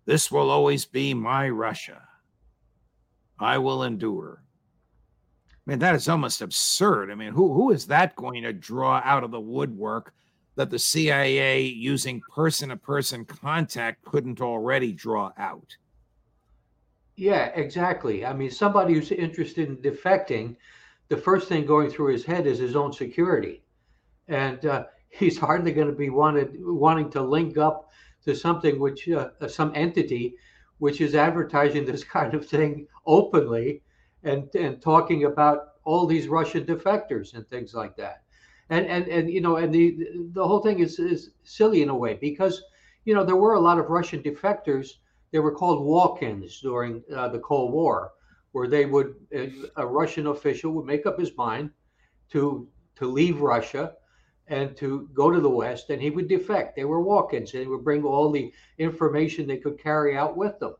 This 0.05 0.31
will 0.31 0.49
always 0.49 0.85
be 0.85 1.13
my 1.13 1.49
Russia. 1.49 2.01
I 3.39 3.59
will 3.59 3.83
endure. 3.83 4.43
Mean, 5.69 5.77
that 5.77 5.93
is 5.93 6.09
almost 6.09 6.41
absurd. 6.41 7.11
I 7.11 7.15
mean, 7.15 7.31
who 7.31 7.53
who 7.53 7.69
is 7.69 7.85
that 7.85 8.15
going 8.15 8.41
to 8.41 8.51
draw 8.51 9.03
out 9.05 9.23
of 9.23 9.29
the 9.29 9.39
woodwork 9.39 10.15
that 10.55 10.71
the 10.71 10.79
CIA 10.79 11.61
using 11.61 12.21
person 12.21 12.69
to 12.69 12.75
person 12.75 13.23
contact 13.23 14.03
couldn't 14.03 14.41
already 14.41 14.91
draw 14.91 15.31
out? 15.37 15.77
Yeah, 17.17 17.51
exactly. 17.53 18.25
I 18.25 18.33
mean, 18.33 18.49
somebody 18.49 18.95
who's 18.95 19.11
interested 19.11 19.69
in 19.69 19.77
defecting, 19.77 20.55
the 21.07 21.17
first 21.17 21.47
thing 21.47 21.67
going 21.67 21.91
through 21.91 22.13
his 22.13 22.25
head 22.25 22.47
is 22.47 22.57
his 22.57 22.75
own 22.75 22.91
security. 22.91 23.61
And 24.27 24.65
uh, 24.65 24.85
he's 25.09 25.37
hardly 25.37 25.71
going 25.71 25.85
to 25.85 25.93
be 25.93 26.09
wanted 26.09 26.55
wanting 26.57 27.11
to 27.11 27.21
link 27.21 27.59
up 27.59 27.91
to 28.25 28.35
something 28.35 28.79
which 28.79 29.07
uh, 29.07 29.29
some 29.47 29.71
entity 29.75 30.33
which 30.79 30.99
is 30.99 31.13
advertising 31.13 31.85
this 31.85 32.03
kind 32.17 32.33
of 32.33 32.43
thing 32.43 32.87
openly 33.05 33.83
and 34.23 34.53
and 34.55 34.81
talking 34.81 35.25
about 35.25 35.73
all 35.83 36.05
these 36.05 36.27
Russian 36.27 36.65
defectors 36.65 37.33
and 37.33 37.47
things 37.47 37.73
like 37.73 37.95
that. 37.97 38.23
And 38.69 38.85
and 38.85 39.07
and 39.07 39.29
you 39.29 39.41
know, 39.41 39.57
and 39.57 39.73
the 39.73 40.07
the 40.33 40.47
whole 40.47 40.59
thing 40.59 40.79
is 40.79 40.99
is 40.99 41.31
silly 41.43 41.81
in 41.81 41.89
a 41.89 41.95
way 41.95 42.15
because 42.15 42.61
you 43.05 43.13
know 43.15 43.23
there 43.23 43.35
were 43.35 43.53
a 43.53 43.59
lot 43.59 43.79
of 43.79 43.89
Russian 43.89 44.21
defectors. 44.21 44.97
They 45.31 45.39
were 45.39 45.53
called 45.53 45.85
walk-ins 45.85 46.59
during 46.59 47.03
uh, 47.15 47.29
the 47.29 47.39
Cold 47.39 47.71
War, 47.71 48.11
where 48.51 48.67
they 48.67 48.85
would 48.85 49.15
a 49.75 49.85
Russian 49.85 50.27
official 50.27 50.71
would 50.73 50.85
make 50.85 51.05
up 51.05 51.19
his 51.19 51.35
mind 51.37 51.71
to 52.31 52.67
to 52.95 53.07
leave 53.07 53.41
Russia 53.41 53.93
and 54.47 54.75
to 54.75 55.07
go 55.13 55.29
to 55.31 55.39
the 55.39 55.49
West, 55.49 55.89
and 55.91 56.01
he 56.01 56.09
would 56.09 56.27
defect. 56.27 56.75
They 56.75 56.85
were 56.85 57.01
walk-ins, 57.01 57.53
and 57.53 57.63
they 57.63 57.67
would 57.67 57.83
bring 57.83 58.03
all 58.03 58.31
the 58.31 58.51
information 58.79 59.47
they 59.47 59.57
could 59.57 59.77
carry 59.79 60.17
out 60.17 60.35
with 60.35 60.57
them. 60.59 60.75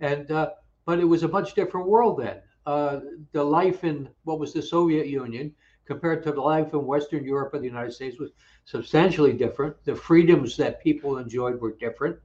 And 0.00 0.30
uh, 0.30 0.50
but 0.84 0.98
it 0.98 1.04
was 1.04 1.22
a 1.22 1.28
much 1.28 1.54
different 1.54 1.88
world 1.88 2.18
then. 2.18 2.42
Uh, 2.66 3.00
the 3.32 3.44
life 3.44 3.84
in 3.84 4.08
what 4.22 4.38
was 4.38 4.54
the 4.54 4.62
Soviet 4.62 5.06
Union 5.06 5.54
compared 5.84 6.22
to 6.22 6.32
the 6.32 6.40
life 6.40 6.72
in 6.72 6.86
Western 6.86 7.22
Europe 7.22 7.52
or 7.52 7.58
the 7.58 7.66
United 7.66 7.92
States 7.92 8.18
was 8.18 8.30
substantially 8.64 9.34
different. 9.34 9.76
The 9.84 9.94
freedoms 9.94 10.56
that 10.56 10.82
people 10.82 11.18
enjoyed 11.18 11.60
were 11.60 11.72
different. 11.72 12.16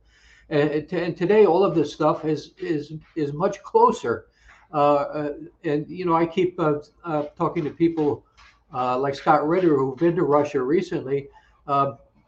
And, 0.50 0.92
and 0.94 1.18
today, 1.18 1.46
all 1.46 1.64
of 1.64 1.76
this 1.76 1.94
stuff 1.94 2.26
is 2.26 2.54
is 2.58 2.94
is 3.16 3.34
much 3.34 3.62
closer. 3.64 4.28
Uh, 4.74 4.78
uh 4.78 5.34
and 5.64 5.88
you 5.90 6.06
know, 6.06 6.16
I 6.16 6.26
keep 6.26 6.60
uh, 6.60 6.80
uh, 7.04 7.24
talking 7.38 7.64
to 7.66 7.70
people 7.70 8.26
like 8.72 9.16
Scott 9.16 9.48
Ritter 9.48 9.78
who've 9.78 9.98
been 9.98 10.16
to 10.16 10.24
Russia 10.24 10.62
recently. 10.62 11.28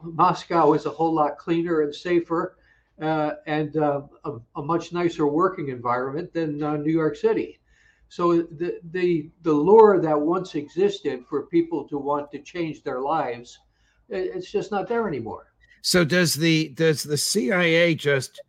Moscow 0.03 0.74
is 0.74 0.86
a 0.86 0.89
whole 0.89 1.13
lot 1.13 1.38
cleaner 1.38 1.82
and 1.82 1.96
safer, 1.96 2.58
and 3.00 3.75
a, 3.75 4.03
a, 4.56 4.62
much 4.62 4.91
nicer 4.91 5.25
working 5.27 5.70
environment 5.70 6.34
than 6.34 6.58
New 6.58 6.91
York 6.91 7.15
City. 7.15 7.61
So 8.12 8.41
the 8.41 8.82
the 8.91 9.30
the 9.41 9.53
lure 9.53 10.01
that 10.01 10.20
once 10.20 10.56
existed 10.56 11.24
for 11.30 11.44
people 11.44 11.88
to 11.88 11.98
want 11.98 12.30
to 12.34 12.39
change 12.39 12.84
their 12.84 13.00
lives, 13.00 13.58
it's 14.10 14.51
just 14.51 14.70
not 14.70 14.89
there 14.89 15.08
anymore. 15.08 15.53
So 15.82 16.03
does 16.03 16.36
the 16.36 16.68
does 16.75 17.03
the 17.03 17.15
CIA 17.15 17.96
just 17.96 18.41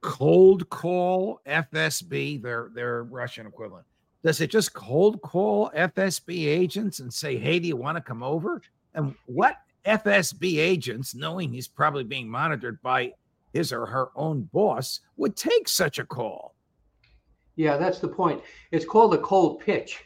cold 0.00 0.70
call 0.70 1.42
FSB, 1.46 2.40
their 2.40 2.70
their 2.72 3.02
Russian 3.02 3.46
equivalent? 3.46 3.84
Does 4.24 4.40
it 4.40 4.50
just 4.50 4.72
cold 4.72 5.20
call 5.20 5.70
FSB 5.76 6.46
agents 6.46 7.00
and 7.00 7.12
say, 7.12 7.36
"Hey, 7.36 7.58
do 7.58 7.68
you 7.68 7.76
want 7.76 7.98
to 7.98 8.02
come 8.02 8.22
over?" 8.22 8.62
And 8.94 9.14
what 9.26 9.58
FSB 9.84 10.58
agents, 10.58 11.14
knowing 11.14 11.52
he's 11.52 11.68
probably 11.68 12.04
being 12.04 12.30
monitored 12.30 12.80
by 12.80 13.12
his 13.52 13.74
or 13.74 13.84
her 13.84 14.08
own 14.16 14.48
boss, 14.54 15.00
would 15.18 15.36
take 15.36 15.68
such 15.68 15.98
a 15.98 16.06
call? 16.06 16.55
Yeah, 17.56 17.76
that's 17.78 17.98
the 17.98 18.08
point. 18.08 18.42
It's 18.70 18.84
called 18.84 19.14
a 19.14 19.18
cold 19.18 19.60
pitch. 19.60 20.04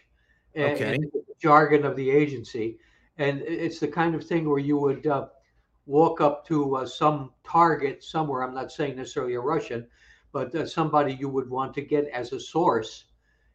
Okay. 0.57 0.99
jargon 1.40 1.85
of 1.85 1.97
the 1.97 2.11
agency, 2.11 2.78
and 3.19 3.40
it's 3.42 3.78
the 3.78 3.88
kind 3.88 4.14
of 4.14 4.26
thing 4.26 4.49
where 4.49 4.59
you 4.59 4.76
would 4.76 5.07
uh, 5.07 5.26
walk 5.87 6.21
up 6.21 6.47
to 6.47 6.76
uh, 6.76 6.87
some 6.87 7.33
target 7.45 8.02
somewhere. 8.02 8.42
I'm 8.42 8.54
not 8.54 8.73
saying 8.73 8.97
necessarily 8.97 9.35
a 9.35 9.40
Russian, 9.40 9.87
but 10.33 10.54
uh, 10.54 10.66
somebody 10.66 11.14
you 11.14 11.28
would 11.28 11.49
want 11.49 11.75
to 11.75 11.83
get 11.83 12.09
as 12.09 12.33
a 12.33 12.40
source, 12.40 13.04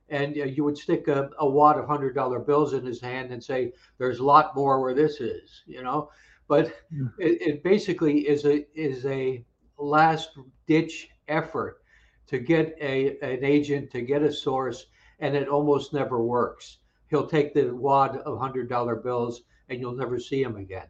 and 0.10 0.38
uh, 0.38 0.46
you 0.46 0.64
would 0.64 0.78
stick 0.78 1.08
a, 1.08 1.30
a 1.40 1.48
wad 1.48 1.78
of 1.78 1.86
hundred 1.86 2.16
dollar 2.16 2.40
bills 2.40 2.74
in 2.74 2.86
his 2.86 3.02
hand 3.02 3.32
and 3.32 3.44
say, 3.44 3.74
"There's 3.98 4.20
a 4.20 4.26
lot 4.26 4.56
more 4.56 4.82
where 4.82 4.94
this 4.94 5.20
is," 5.20 5.64
you 5.66 5.84
know. 5.84 6.10
But 6.48 6.74
mm. 6.94 7.12
it, 7.20 7.42
it 7.42 7.64
basically 7.64 8.28
is 8.28 8.46
a 8.46 8.66
is 8.74 9.06
a 9.06 9.46
last 9.78 10.32
ditch 10.68 11.10
effort 11.28 11.82
to 12.28 12.40
get 12.40 12.76
a 12.82 13.18
an 13.22 13.44
agent 13.44 13.92
to 13.92 14.02
get 14.02 14.22
a 14.22 14.32
source, 14.32 14.88
and 15.20 15.36
it 15.36 15.48
almost 15.48 15.94
never 15.94 16.24
works. 16.24 16.78
He'll 17.10 17.28
take 17.28 17.54
the 17.54 17.74
wad 17.76 18.18
of 18.18 18.40
hundred 18.40 18.70
dollar 18.70 18.96
bills, 18.96 19.42
and 19.70 19.80
you'll 19.80 19.96
never 19.96 20.20
see 20.20 20.42
him 20.42 20.56
again. 20.56 20.88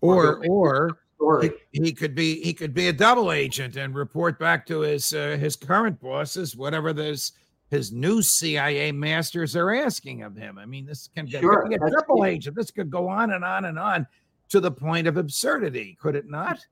Or 0.00 0.44
or, 0.46 0.98
or 1.18 1.42
he, 1.42 1.50
he, 1.72 1.92
could 1.92 2.14
be 2.14 2.42
he 2.42 2.52
could 2.52 2.74
be 2.74 2.88
a 2.88 2.92
double 2.92 3.32
agent 3.32 3.76
and 3.76 3.94
report 3.94 4.38
back 4.38 4.66
to 4.66 4.80
his 4.80 5.12
uh, 5.14 5.36
his 5.40 5.56
current 5.56 6.00
bosses 6.00 6.54
whatever 6.54 6.92
this 6.92 7.32
his 7.70 7.92
new 7.92 8.20
CIA 8.22 8.92
masters 8.92 9.56
are 9.56 9.74
asking 9.74 10.22
of 10.22 10.36
him. 10.36 10.58
I 10.58 10.66
mean, 10.66 10.84
this 10.84 11.08
can 11.16 11.26
sure, 11.26 11.66
be 11.66 11.74
a 11.74 11.78
triple 11.78 12.24
agent. 12.24 12.54
This 12.54 12.70
could 12.70 12.90
go 12.90 13.08
on 13.08 13.32
and 13.32 13.42
on 13.42 13.64
and 13.64 13.78
on 13.78 14.06
to 14.50 14.60
the 14.60 14.70
point 14.70 15.06
of 15.06 15.16
absurdity, 15.16 15.96
could 16.00 16.14
it 16.14 16.28
not? 16.28 16.64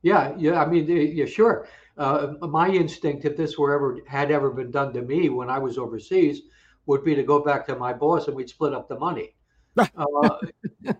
Yeah, 0.00 0.34
yeah. 0.36 0.60
I 0.60 0.66
mean, 0.66 0.86
yeah, 0.88 1.26
sure 1.26 1.68
uh, 1.98 2.34
my 2.40 2.68
instinct, 2.68 3.24
if 3.24 3.36
this 3.36 3.58
were 3.58 3.74
ever 3.74 3.98
had 4.06 4.30
ever 4.30 4.50
been 4.50 4.70
done 4.70 4.92
to 4.94 5.02
me 5.02 5.28
when 5.28 5.50
I 5.50 5.58
was 5.58 5.78
overseas, 5.78 6.42
would 6.86 7.04
be 7.04 7.14
to 7.14 7.22
go 7.22 7.40
back 7.40 7.66
to 7.66 7.76
my 7.76 7.92
boss 7.92 8.26
and 8.26 8.36
we'd 8.36 8.48
split 8.48 8.72
up 8.72 8.88
the 8.88 8.98
money. 8.98 9.34
uh, 9.78 9.88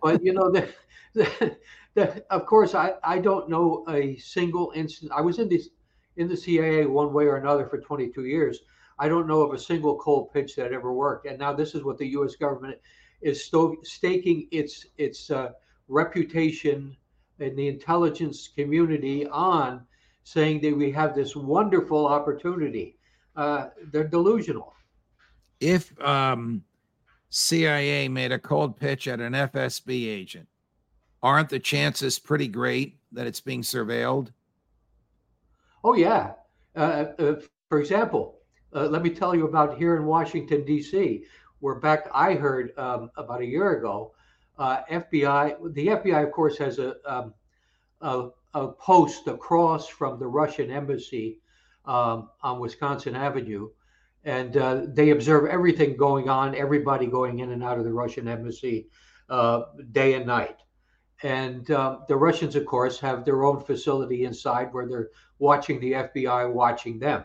but 0.02 0.22
you 0.22 0.32
know, 0.32 0.50
the, 0.50 0.68
the, 1.14 1.56
the, 1.94 2.24
of 2.30 2.46
course, 2.46 2.74
I, 2.74 2.94
I 3.02 3.18
don't 3.18 3.48
know 3.48 3.84
a 3.88 4.16
single 4.16 4.72
instance. 4.74 5.10
I 5.14 5.20
was 5.20 5.38
in 5.38 5.48
this 5.48 5.68
in 6.16 6.28
the 6.28 6.36
CIA 6.36 6.86
one 6.86 7.12
way 7.12 7.24
or 7.24 7.36
another 7.36 7.66
for 7.66 7.80
22 7.80 8.26
years. 8.26 8.60
I 8.98 9.08
don't 9.08 9.26
know 9.26 9.40
of 9.40 9.54
a 9.54 9.58
single 9.58 9.98
cold 9.98 10.32
pitch 10.32 10.54
that 10.56 10.72
ever 10.72 10.92
worked. 10.92 11.26
And 11.26 11.38
now 11.38 11.52
this 11.52 11.74
is 11.74 11.84
what 11.84 11.98
the 11.98 12.06
U.S. 12.08 12.36
government 12.36 12.78
is 13.22 13.44
sto- 13.44 13.76
staking 13.82 14.48
its 14.50 14.86
its 14.98 15.30
uh, 15.30 15.50
reputation 15.88 16.96
in 17.38 17.56
the 17.56 17.68
intelligence 17.68 18.48
community 18.54 19.26
on 19.26 19.86
saying 20.24 20.60
that 20.60 20.76
we 20.76 20.90
have 20.92 21.14
this 21.14 21.34
wonderful 21.34 22.06
opportunity. 22.06 22.96
Uh, 23.36 23.68
they're 23.90 24.06
delusional. 24.06 24.74
If 25.60 25.98
um, 26.00 26.62
CIA 27.30 28.08
made 28.08 28.32
a 28.32 28.38
cold 28.38 28.78
pitch 28.78 29.08
at 29.08 29.20
an 29.20 29.32
FSB 29.32 30.06
agent, 30.08 30.48
aren't 31.22 31.48
the 31.48 31.58
chances 31.58 32.18
pretty 32.18 32.48
great 32.48 32.98
that 33.12 33.26
it's 33.26 33.40
being 33.40 33.62
surveilled? 33.62 34.28
Oh, 35.84 35.94
yeah. 35.94 36.32
Uh, 36.76 37.06
uh, 37.18 37.40
for 37.68 37.80
example, 37.80 38.38
uh, 38.74 38.86
let 38.86 39.02
me 39.02 39.10
tell 39.10 39.34
you 39.34 39.46
about 39.46 39.76
here 39.76 39.96
in 39.96 40.04
Washington, 40.04 40.64
D.C., 40.64 41.24
where 41.60 41.76
back 41.76 42.08
I 42.12 42.34
heard 42.34 42.76
um, 42.78 43.10
about 43.16 43.40
a 43.40 43.46
year 43.46 43.78
ago, 43.78 44.12
uh, 44.58 44.82
FBI, 44.90 45.74
the 45.74 45.86
FBI, 45.88 46.24
of 46.24 46.32
course, 46.32 46.58
has 46.58 46.78
a, 46.78 46.96
um, 47.06 47.34
a 48.00 48.28
a 48.54 48.68
post 48.68 49.26
across 49.26 49.88
from 49.88 50.18
the 50.18 50.26
Russian 50.26 50.70
embassy 50.70 51.40
um, 51.84 52.28
on 52.42 52.60
Wisconsin 52.60 53.16
Avenue. 53.16 53.68
And 54.24 54.56
uh, 54.56 54.82
they 54.88 55.10
observe 55.10 55.46
everything 55.46 55.96
going 55.96 56.28
on, 56.28 56.54
everybody 56.54 57.06
going 57.06 57.40
in 57.40 57.50
and 57.50 57.64
out 57.64 57.78
of 57.78 57.84
the 57.84 57.92
Russian 57.92 58.28
embassy 58.28 58.88
uh, 59.28 59.62
day 59.90 60.14
and 60.14 60.26
night. 60.26 60.58
And 61.22 61.70
uh, 61.70 62.00
the 62.08 62.16
Russians, 62.16 62.56
of 62.56 62.66
course, 62.66 62.98
have 63.00 63.24
their 63.24 63.44
own 63.44 63.60
facility 63.60 64.24
inside 64.24 64.72
where 64.72 64.88
they're 64.88 65.10
watching 65.38 65.80
the 65.80 65.92
FBI 65.92 66.52
watching 66.52 66.98
them. 66.98 67.24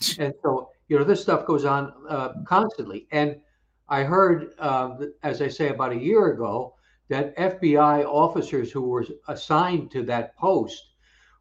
And 0.18 0.32
so, 0.42 0.70
you 0.88 0.98
know, 0.98 1.04
this 1.04 1.20
stuff 1.20 1.44
goes 1.44 1.66
on 1.66 1.92
uh, 2.08 2.32
constantly. 2.46 3.06
And 3.12 3.36
I 3.90 4.02
heard, 4.02 4.54
uh, 4.58 4.96
as 5.22 5.42
I 5.42 5.48
say, 5.48 5.68
about 5.68 5.92
a 5.92 5.96
year 5.96 6.28
ago, 6.28 6.74
that 7.10 7.36
FBI 7.36 8.04
officers 8.04 8.70
who 8.70 8.82
were 8.82 9.04
assigned 9.26 9.90
to 9.90 10.04
that 10.04 10.36
post 10.36 10.92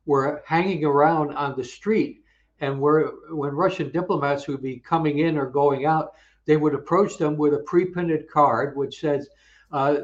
were 0.07 0.41
hanging 0.45 0.83
around 0.83 1.31
on 1.35 1.55
the 1.55 1.63
street. 1.63 2.23
And 2.59 2.81
were, 2.81 3.13
when 3.29 3.51
Russian 3.51 3.91
diplomats 3.91 4.47
would 4.47 4.63
be 4.63 4.79
coming 4.79 5.19
in 5.19 5.37
or 5.37 5.45
going 5.45 5.85
out, 5.85 6.13
they 6.45 6.57
would 6.57 6.73
approach 6.73 7.17
them 7.17 7.37
with 7.37 7.53
a 7.53 7.59
pre 7.59 7.85
printed 7.85 8.27
card 8.27 8.75
which 8.75 8.99
says, 8.99 9.29
uh, 9.71 9.97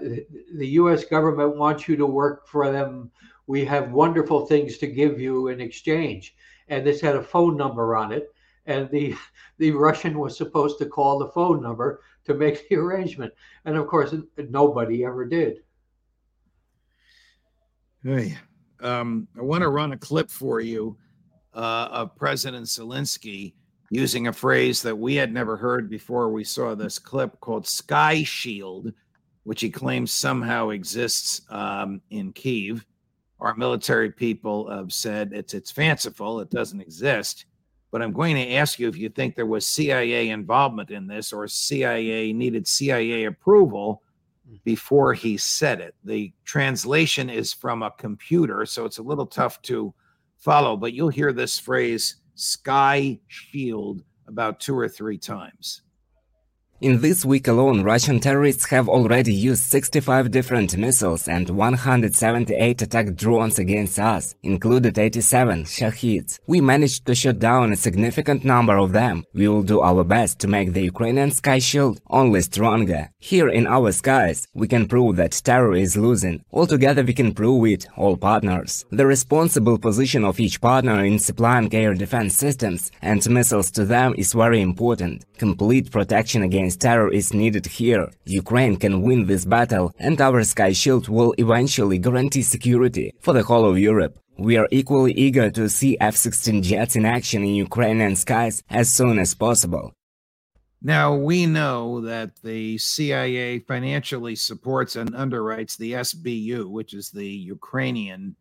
The 0.55 0.67
US 0.81 1.03
government 1.03 1.57
wants 1.57 1.87
you 1.87 1.95
to 1.95 2.05
work 2.05 2.47
for 2.47 2.71
them. 2.71 3.09
We 3.47 3.65
have 3.65 3.91
wonderful 3.91 4.45
things 4.45 4.77
to 4.77 4.87
give 4.87 5.19
you 5.19 5.47
in 5.47 5.59
exchange. 5.59 6.35
And 6.67 6.85
this 6.85 7.01
had 7.01 7.15
a 7.15 7.23
phone 7.23 7.57
number 7.57 7.95
on 7.95 8.11
it. 8.11 8.31
And 8.67 8.87
the, 8.91 9.15
the 9.57 9.71
Russian 9.71 10.19
was 10.19 10.37
supposed 10.37 10.77
to 10.77 10.85
call 10.85 11.17
the 11.17 11.29
phone 11.29 11.63
number 11.63 12.01
to 12.25 12.33
make 12.33 12.67
the 12.67 12.75
arrangement. 12.77 13.33
And 13.65 13.77
of 13.77 13.87
course, 13.87 14.13
nobody 14.37 15.05
ever 15.05 15.25
did. 15.25 15.57
Hey, 18.03 18.37
um, 18.81 19.27
I 19.37 19.41
want 19.41 19.63
to 19.63 19.69
run 19.69 19.93
a 19.93 19.97
clip 19.97 20.29
for 20.29 20.59
you 20.59 20.97
uh, 21.53 21.87
of 21.91 22.15
President 22.15 22.67
Zelensky 22.67 23.53
using 23.89 24.27
a 24.27 24.33
phrase 24.33 24.81
that 24.81 24.97
we 24.97 25.15
had 25.15 25.33
never 25.33 25.57
heard 25.57 25.89
before 25.89 26.29
we 26.29 26.43
saw 26.43 26.75
this 26.75 26.99
clip 26.99 27.39
called 27.39 27.67
Sky 27.67 28.23
Shield, 28.23 28.91
which 29.43 29.61
he 29.61 29.69
claims 29.69 30.11
somehow 30.11 30.69
exists 30.69 31.41
um, 31.49 32.01
in 32.09 32.33
Kiev. 32.33 32.85
Our 33.39 33.55
military 33.55 34.11
people 34.11 34.69
have 34.69 34.91
said 34.91 35.31
it's 35.33 35.53
it's 35.53 35.71
fanciful, 35.71 36.39
it 36.39 36.49
doesn't 36.49 36.81
exist. 36.81 37.45
But 37.95 38.01
I'm 38.01 38.11
going 38.11 38.35
to 38.35 38.55
ask 38.55 38.77
you 38.77 38.89
if 38.89 38.97
you 38.97 39.07
think 39.07 39.35
there 39.35 39.45
was 39.45 39.65
CIA 39.65 40.27
involvement 40.27 40.91
in 40.91 41.07
this 41.07 41.31
or 41.31 41.47
CIA 41.47 42.33
needed 42.33 42.67
CIA 42.67 43.23
approval 43.23 44.03
hmm. 44.45 44.57
before 44.65 45.13
he 45.13 45.37
said 45.37 45.79
it. 45.79 45.95
The 46.03 46.33
translation 46.43 47.29
is 47.29 47.53
from 47.53 47.83
a 47.83 47.91
computer, 47.91 48.65
so 48.65 48.83
it's 48.83 48.97
a 48.97 49.01
little 49.01 49.25
tough 49.25 49.61
to 49.61 49.93
follow, 50.35 50.75
but 50.75 50.91
you'll 50.91 51.07
hear 51.07 51.31
this 51.31 51.57
phrase 51.57 52.17
sky 52.33 53.17
shield 53.29 54.03
about 54.27 54.59
two 54.59 54.77
or 54.77 54.89
three 54.89 55.17
times. 55.17 55.83
In 56.81 56.99
this 56.99 57.23
week 57.23 57.47
alone, 57.47 57.83
Russian 57.83 58.19
terrorists 58.19 58.65
have 58.65 58.89
already 58.89 59.33
used 59.33 59.63
65 59.63 60.29
different 60.29 60.75
missiles 60.75 61.29
and 61.29 61.49
178 61.49 62.81
attack 62.81 63.15
drones 63.15 63.57
against 63.57 63.97
us, 63.97 64.35
included 64.43 64.99
87 64.99 65.63
Shaheds. 65.63 66.37
We 66.47 66.59
managed 66.59 67.05
to 67.05 67.15
shoot 67.15 67.39
down 67.39 67.71
a 67.71 67.77
significant 67.77 68.43
number 68.43 68.77
of 68.77 68.91
them. 68.91 69.23
We 69.33 69.47
will 69.47 69.63
do 69.63 69.79
our 69.79 70.03
best 70.03 70.39
to 70.39 70.49
make 70.49 70.73
the 70.73 70.83
Ukrainian 70.83 71.31
sky 71.31 71.59
shield 71.59 72.01
only 72.09 72.41
stronger. 72.41 73.09
Here 73.19 73.47
in 73.47 73.67
our 73.67 73.93
skies, 73.93 74.45
we 74.53 74.67
can 74.67 74.85
prove 74.85 75.15
that 75.15 75.41
terror 75.45 75.75
is 75.75 75.95
losing. 75.95 76.43
Altogether 76.51 77.03
we 77.03 77.13
can 77.13 77.33
prove 77.33 77.67
it, 77.67 77.87
all 77.95 78.17
partners. 78.17 78.83
The 78.91 79.05
responsible 79.05 79.77
position 79.77 80.25
of 80.25 80.41
each 80.41 80.59
partner 80.59 81.05
in 81.05 81.19
supplying 81.19 81.73
air 81.73 81.93
defense 81.93 82.35
systems 82.35 82.91
and 83.01 83.25
missiles 83.29 83.71
to 83.71 83.85
them 83.85 84.13
is 84.17 84.33
very 84.33 84.59
important. 84.59 85.23
Complete 85.37 85.89
protection 85.89 86.43
against 86.43 86.64
against 86.65 86.81
terror 86.81 87.11
is 87.13 87.31
needed 87.31 87.67
here. 87.67 88.09
Ukraine 88.25 88.75
can 88.77 89.03
win 89.03 89.27
this 89.27 89.45
battle, 89.45 89.91
and 89.99 90.19
our 90.19 90.43
Sky 90.43 90.71
Shield 90.71 91.07
will 91.07 91.35
eventually 91.37 91.99
guarantee 91.99 92.41
security 92.41 93.13
for 93.21 93.33
the 93.33 93.43
whole 93.43 93.69
of 93.69 93.77
Europe. 93.77 94.17
We 94.39 94.57
are 94.57 94.67
equally 94.71 95.13
eager 95.13 95.51
to 95.51 95.69
see 95.69 95.95
F-16 95.99 96.63
jets 96.63 96.95
in 96.95 97.05
action 97.05 97.43
in 97.43 97.53
Ukrainian 97.67 98.15
skies 98.15 98.63
as 98.67 98.89
soon 98.89 99.19
as 99.19 99.35
possible. 99.35 99.93
Now, 100.81 101.13
we 101.13 101.45
know 101.45 102.01
that 102.01 102.29
the 102.41 102.79
CIA 102.79 103.59
financially 103.59 104.35
supports 104.35 104.95
and 104.95 105.13
underwrites 105.13 105.77
the 105.77 105.91
SBU, 106.09 106.67
which 106.77 106.95
is 106.95 107.11
the 107.11 107.31
Ukrainian 107.57 108.35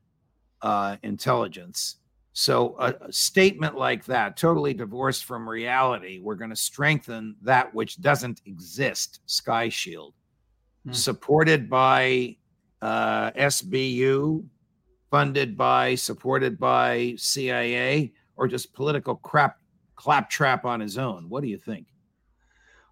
uh, 0.62 0.96
intelligence. 1.02 1.96
So 2.34 2.74
a, 2.80 2.94
a, 3.00 3.12
statement 3.12 3.76
like 3.76 4.04
that, 4.06 4.36
totally 4.36 4.74
divorced 4.74 5.24
from 5.24 5.48
reality, 5.48 6.18
we're 6.20 6.34
going 6.34 6.50
to 6.50 6.56
strengthen 6.56 7.36
that 7.42 7.72
which 7.72 8.00
doesn't 8.00 8.42
exist, 8.44 9.20
Sky 9.26 9.68
Shield, 9.68 10.14
mm. 10.86 10.92
supported 10.92 11.70
by 11.70 12.36
uh, 12.82 13.30
SBU, 13.30 14.44
funded 15.12 15.56
by, 15.56 15.94
supported 15.94 16.58
by 16.58 17.14
CIA, 17.16 18.12
or 18.36 18.48
just 18.48 18.74
political 18.74 19.14
crap 19.14 19.58
claptrap 19.94 20.64
on 20.64 20.80
his 20.80 20.98
own. 20.98 21.28
What 21.28 21.44
do 21.44 21.48
you 21.48 21.56
think? 21.56 21.86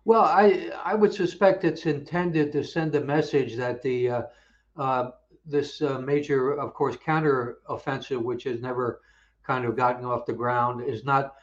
Well, 0.04 0.22
I 0.22 0.70
I 0.84 0.94
would 0.94 1.12
suspect 1.12 1.64
it's 1.64 1.86
intended 1.86 2.52
to 2.52 2.62
send 2.62 2.94
a 2.94 3.00
message 3.00 3.56
that 3.56 3.82
the 3.82 4.08
uh, 4.08 4.22
uh, 4.76 5.10
this 5.44 5.82
uh, 5.82 5.98
major, 5.98 6.52
of 6.52 6.74
course, 6.74 6.96
counter 7.04 7.58
offensive, 7.68 8.22
which 8.22 8.44
has 8.44 8.60
never 8.60 9.00
kind 9.46 9.64
of 9.64 9.76
gotten 9.76 10.04
off 10.04 10.26
the 10.26 10.32
ground 10.32 10.84
is 10.84 11.04
not 11.04 11.34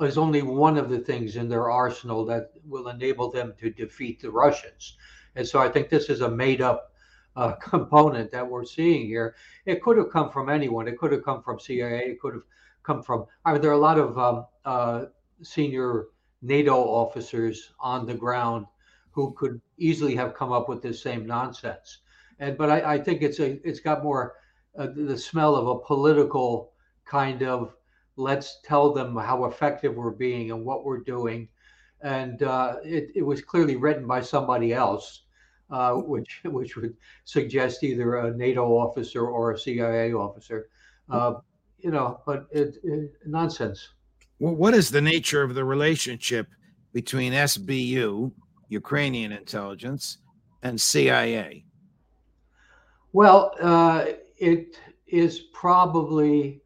is 0.00 0.18
only 0.18 0.42
one 0.42 0.76
of 0.76 0.88
the 0.88 0.98
things 0.98 1.36
in 1.36 1.48
their 1.48 1.70
arsenal 1.70 2.24
that 2.24 2.52
will 2.64 2.88
enable 2.88 3.30
them 3.30 3.52
to 3.58 3.70
defeat 3.70 4.20
the 4.20 4.30
Russians. 4.30 4.96
And 5.34 5.46
so 5.46 5.58
I 5.58 5.68
think 5.68 5.88
this 5.88 6.08
is 6.08 6.20
a 6.20 6.30
made 6.30 6.60
up 6.60 6.92
uh, 7.34 7.52
component 7.60 8.30
that 8.32 8.48
we're 8.48 8.64
seeing 8.64 9.06
here. 9.06 9.34
It 9.66 9.82
could 9.82 9.96
have 9.96 10.10
come 10.10 10.30
from 10.30 10.48
anyone. 10.48 10.86
It 10.86 10.98
could 10.98 11.12
have 11.12 11.24
come 11.24 11.42
from 11.42 11.58
CIA. 11.58 12.10
It 12.10 12.20
could 12.20 12.34
have 12.34 12.44
come 12.82 13.02
from. 13.02 13.26
I 13.44 13.52
mean, 13.52 13.60
there 13.60 13.70
are 13.70 13.74
a 13.74 13.78
lot 13.78 13.98
of 13.98 14.18
um, 14.18 14.46
uh, 14.64 15.06
senior 15.42 16.06
NATO 16.42 16.76
officers 16.76 17.72
on 17.80 18.06
the 18.06 18.14
ground 18.14 18.66
who 19.10 19.32
could 19.32 19.60
easily 19.78 20.14
have 20.14 20.34
come 20.34 20.52
up 20.52 20.68
with 20.68 20.82
this 20.82 21.02
same 21.02 21.26
nonsense. 21.26 21.98
And 22.38 22.56
but 22.56 22.70
I, 22.70 22.94
I 22.94 22.98
think 22.98 23.22
it's 23.22 23.40
a 23.40 23.58
it's 23.68 23.80
got 23.80 24.04
more 24.04 24.34
uh, 24.78 24.88
the 24.94 25.18
smell 25.18 25.56
of 25.56 25.66
a 25.66 25.78
political 25.80 26.72
kind 27.08 27.42
of 27.42 27.74
let's 28.16 28.58
tell 28.64 28.92
them 28.92 29.16
how 29.16 29.44
effective 29.46 29.94
we're 29.94 30.10
being 30.10 30.50
and 30.50 30.64
what 30.64 30.84
we're 30.84 31.00
doing. 31.00 31.48
And 32.02 32.42
uh, 32.42 32.76
it, 32.84 33.10
it 33.14 33.22
was 33.22 33.40
clearly 33.40 33.76
written 33.76 34.06
by 34.06 34.20
somebody 34.20 34.74
else, 34.74 35.22
uh, 35.70 35.94
which 35.94 36.40
which 36.44 36.76
would 36.76 36.96
suggest 37.24 37.82
either 37.82 38.16
a 38.16 38.36
NATO 38.36 38.64
officer 38.66 39.26
or 39.26 39.52
a 39.52 39.58
CIA 39.58 40.12
officer. 40.12 40.68
Uh, 41.08 41.34
you 41.78 41.90
know, 41.90 42.20
but 42.26 42.46
it, 42.50 42.76
it, 42.82 43.12
nonsense. 43.24 43.88
Well, 44.40 44.54
what 44.54 44.74
is 44.74 44.90
the 44.90 45.00
nature 45.00 45.42
of 45.42 45.54
the 45.54 45.64
relationship 45.64 46.48
between 46.92 47.32
SBU, 47.32 48.32
Ukrainian 48.68 49.32
intelligence, 49.32 50.18
and 50.62 50.80
CIA? 50.80 51.64
Well, 53.12 53.54
uh, 53.60 54.06
it 54.36 54.76
is 55.06 55.40
probably 55.52 56.62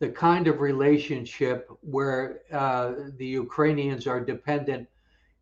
the 0.00 0.08
kind 0.08 0.48
of 0.48 0.60
relationship 0.60 1.68
where 1.80 2.40
uh, 2.52 2.92
the 3.16 3.26
Ukrainians 3.26 4.06
are 4.06 4.20
dependent 4.20 4.88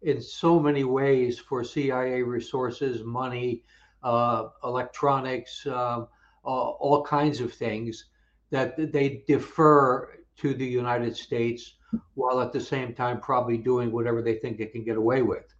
in 0.02 0.20
so 0.20 0.58
many 0.58 0.84
ways 0.84 1.38
for 1.38 1.64
CIA 1.64 2.22
resources, 2.22 3.02
money, 3.04 3.62
uh, 4.02 4.48
electronics, 4.64 5.66
uh, 5.66 6.04
all 6.44 7.04
kinds 7.04 7.40
of 7.40 7.52
things 7.54 8.06
that 8.50 8.92
they 8.92 9.22
defer 9.26 10.18
to 10.36 10.54
the 10.54 10.66
United 10.66 11.16
States 11.16 11.74
while 12.14 12.40
at 12.40 12.52
the 12.52 12.60
same 12.60 12.94
time 12.94 13.20
probably 13.20 13.56
doing 13.56 13.92
whatever 13.92 14.22
they 14.22 14.34
think 14.34 14.58
they 14.58 14.66
can 14.66 14.84
get 14.84 14.96
away 14.96 15.22
with. 15.22 15.54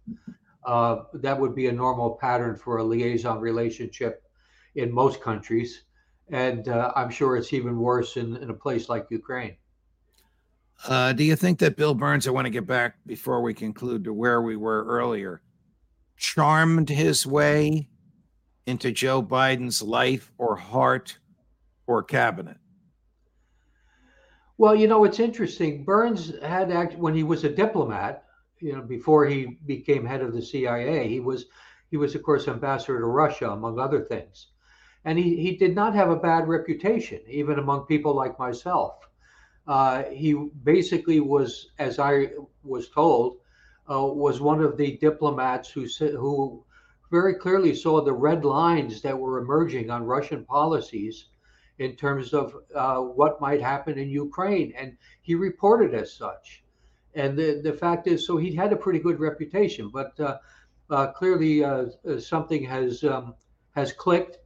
Uh, 0.65 1.03
that 1.13 1.39
would 1.39 1.55
be 1.55 1.67
a 1.67 1.71
normal 1.71 2.11
pattern 2.15 2.55
for 2.55 2.77
a 2.77 2.83
liaison 2.83 3.39
relationship 3.39 4.23
in 4.75 4.91
most 4.91 5.21
countries 5.21 5.83
and 6.29 6.67
uh, 6.67 6.91
I'm 6.95 7.09
sure 7.09 7.35
it's 7.35 7.53
even 7.53 7.77
worse 7.77 8.17
in, 8.17 8.37
in 8.37 8.49
a 8.49 8.53
place 8.53 8.89
like 8.89 9.07
Ukraine. 9.09 9.55
Uh, 10.87 11.13
do 11.13 11.23
you 11.23 11.35
think 11.35 11.59
that 11.59 11.77
Bill 11.77 11.93
Burns, 11.93 12.27
I 12.27 12.31
want 12.31 12.45
to 12.45 12.51
get 12.51 12.67
back 12.67 12.95
before 13.05 13.41
we 13.41 13.53
conclude 13.53 14.03
to 14.03 14.13
where 14.13 14.41
we 14.41 14.55
were 14.55 14.83
earlier, 14.85 15.41
charmed 16.17 16.89
his 16.89 17.25
way 17.25 17.87
into 18.65 18.91
Joe 18.91 19.21
Biden's 19.21 19.81
life 19.81 20.31
or 20.37 20.55
heart 20.55 21.17
or 21.87 22.03
cabinet? 22.03 22.57
Well, 24.57 24.75
you 24.75 24.87
know, 24.87 25.03
it's 25.03 25.19
interesting. 25.19 25.83
Burns 25.83 26.33
had 26.41 26.71
act 26.71 26.97
when 26.97 27.13
he 27.13 27.23
was 27.23 27.43
a 27.43 27.49
diplomat, 27.49 28.25
you 28.59 28.73
know, 28.73 28.81
before 28.81 29.25
he 29.25 29.57
became 29.65 30.05
head 30.05 30.21
of 30.21 30.33
the 30.33 30.41
CIA, 30.41 31.07
he 31.07 31.19
was 31.19 31.45
he 31.89 31.97
was 31.97 32.15
of 32.15 32.23
course 32.23 32.47
ambassador 32.47 32.99
to 32.99 33.05
Russia 33.05 33.51
among 33.51 33.79
other 33.79 34.01
things 34.01 34.47
and 35.05 35.19
he, 35.19 35.35
he 35.35 35.55
did 35.55 35.75
not 35.75 35.93
have 35.95 36.09
a 36.09 36.15
bad 36.15 36.47
reputation, 36.47 37.19
even 37.27 37.59
among 37.59 37.85
people 37.85 38.13
like 38.15 38.39
myself. 38.39 38.95
Uh, 39.67 40.03
he 40.03 40.33
basically 40.63 41.19
was, 41.19 41.71
as 41.79 41.99
I 41.99 42.29
was 42.63 42.89
told, 42.89 43.37
uh, 43.89 44.01
was 44.01 44.41
one 44.41 44.61
of 44.61 44.77
the 44.77 44.97
diplomats 44.97 45.69
who 45.69 45.85
who 46.17 46.63
very 47.11 47.35
clearly 47.35 47.75
saw 47.75 48.01
the 48.01 48.13
red 48.13 48.43
lines 48.43 49.01
that 49.01 49.17
were 49.17 49.39
emerging 49.39 49.89
on 49.89 50.03
Russian 50.03 50.43
policies 50.45 51.27
in 51.79 51.95
terms 51.95 52.33
of 52.33 52.55
uh, 52.75 52.99
what 52.99 53.41
might 53.41 53.61
happen 53.61 53.97
in 53.97 54.09
Ukraine, 54.09 54.73
and 54.77 54.97
he 55.21 55.35
reported 55.35 55.93
as 55.93 56.13
such. 56.13 56.63
And 57.15 57.37
the 57.37 57.61
the 57.63 57.73
fact 57.73 58.07
is, 58.07 58.25
so 58.25 58.37
he 58.37 58.55
had 58.55 58.73
a 58.73 58.77
pretty 58.77 58.99
good 58.99 59.19
reputation, 59.19 59.89
but 59.89 60.17
uh, 60.19 60.37
uh, 60.89 61.07
clearly 61.11 61.63
uh, 61.63 61.85
something 62.19 62.63
has 62.63 63.03
um, 63.03 63.35
has 63.75 63.93
clicked 63.93 64.39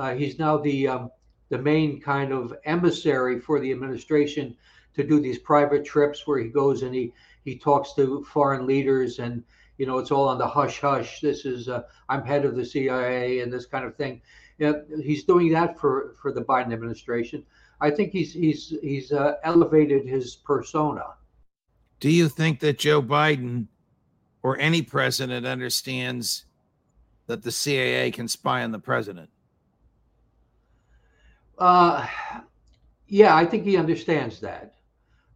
uh, 0.00 0.14
he's 0.14 0.38
now 0.38 0.56
the 0.56 0.88
um, 0.88 1.10
the 1.50 1.58
main 1.58 2.00
kind 2.00 2.32
of 2.32 2.54
emissary 2.64 3.38
for 3.38 3.60
the 3.60 3.70
administration 3.70 4.56
to 4.94 5.04
do 5.04 5.20
these 5.20 5.38
private 5.38 5.84
trips 5.84 6.26
where 6.26 6.38
he 6.38 6.48
goes 6.48 6.82
and 6.82 6.94
he 6.94 7.12
he 7.44 7.56
talks 7.58 7.92
to 7.94 8.24
foreign 8.24 8.66
leaders 8.66 9.18
and 9.18 9.44
you 9.76 9.86
know 9.86 9.98
it's 9.98 10.10
all 10.10 10.26
on 10.26 10.38
the 10.38 10.46
hush 10.46 10.80
hush. 10.80 11.20
This 11.20 11.44
is 11.44 11.68
uh, 11.68 11.82
I'm 12.08 12.24
head 12.24 12.46
of 12.46 12.56
the 12.56 12.64
CIA 12.64 13.40
and 13.40 13.52
this 13.52 13.66
kind 13.66 13.84
of 13.84 13.94
thing. 13.94 14.22
He's 15.02 15.24
doing 15.24 15.52
that 15.52 15.78
for 15.78 16.14
for 16.20 16.32
the 16.32 16.42
Biden 16.42 16.72
administration. 16.72 17.44
I 17.82 17.90
think 17.90 18.12
he's 18.12 18.32
he's 18.32 18.74
he's 18.82 19.12
uh, 19.12 19.34
elevated 19.44 20.06
his 20.06 20.36
persona. 20.36 21.04
Do 21.98 22.10
you 22.10 22.30
think 22.30 22.60
that 22.60 22.78
Joe 22.78 23.02
Biden 23.02 23.66
or 24.42 24.58
any 24.58 24.80
president 24.80 25.44
understands 25.44 26.46
that 27.26 27.42
the 27.42 27.52
CIA 27.52 28.10
can 28.10 28.28
spy 28.28 28.62
on 28.62 28.70
the 28.70 28.78
president? 28.78 29.28
Uh, 31.60 32.06
yeah, 33.06 33.36
I 33.36 33.44
think 33.44 33.64
he 33.64 33.76
understands 33.76 34.40
that. 34.40 34.76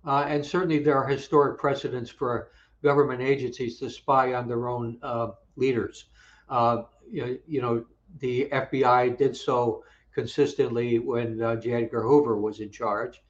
Uh, 0.06 0.24
and 0.26 0.44
certainly 0.44 0.78
there 0.78 0.96
are 0.96 1.06
historic 1.06 1.58
precedents 1.58 2.10
for 2.10 2.50
government 2.82 3.20
agencies 3.20 3.78
to 3.78 3.90
spy 3.90 4.32
on 4.32 4.48
their 4.48 4.68
own 4.68 4.98
uh, 5.02 5.28
leaders. 5.56 6.06
Uh, 6.48 6.82
you, 7.10 7.38
you, 7.46 7.60
know, 7.60 7.84
the 8.20 8.48
FBI 8.52 9.18
did 9.18 9.36
so 9.36 9.84
consistently 10.14 10.98
when 10.98 11.42
uh, 11.42 11.56
J. 11.56 11.84
Edgar 11.84 12.02
Hoover 12.02 12.40
was 12.40 12.60
in 12.60 12.70
charge. 12.70 13.20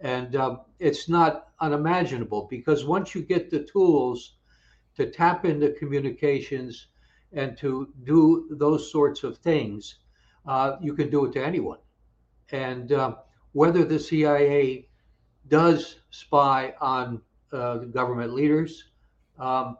And 0.00 0.36
um, 0.36 0.60
it's 0.78 1.08
not 1.08 1.48
unimaginable 1.60 2.46
because 2.50 2.84
once 2.84 3.14
you 3.14 3.22
get 3.22 3.50
the 3.50 3.60
tools 3.64 4.34
to 4.96 5.10
tap 5.10 5.44
into 5.44 5.70
communications 5.72 6.88
and 7.32 7.56
to 7.58 7.88
do 8.04 8.48
those 8.50 8.90
sorts 8.90 9.24
of 9.24 9.38
things, 9.38 9.96
uh, 10.46 10.76
you 10.82 10.94
can 10.94 11.08
do 11.10 11.24
it 11.24 11.32
to 11.32 11.44
anyone. 11.44 11.78
And 12.54 12.92
uh, 12.92 13.16
whether 13.52 13.84
the 13.84 13.98
CIA 13.98 14.86
does 15.48 15.96
spy 16.10 16.74
on 16.80 17.20
uh, 17.52 17.78
government 17.98 18.32
leaders, 18.32 18.84
um, 19.40 19.76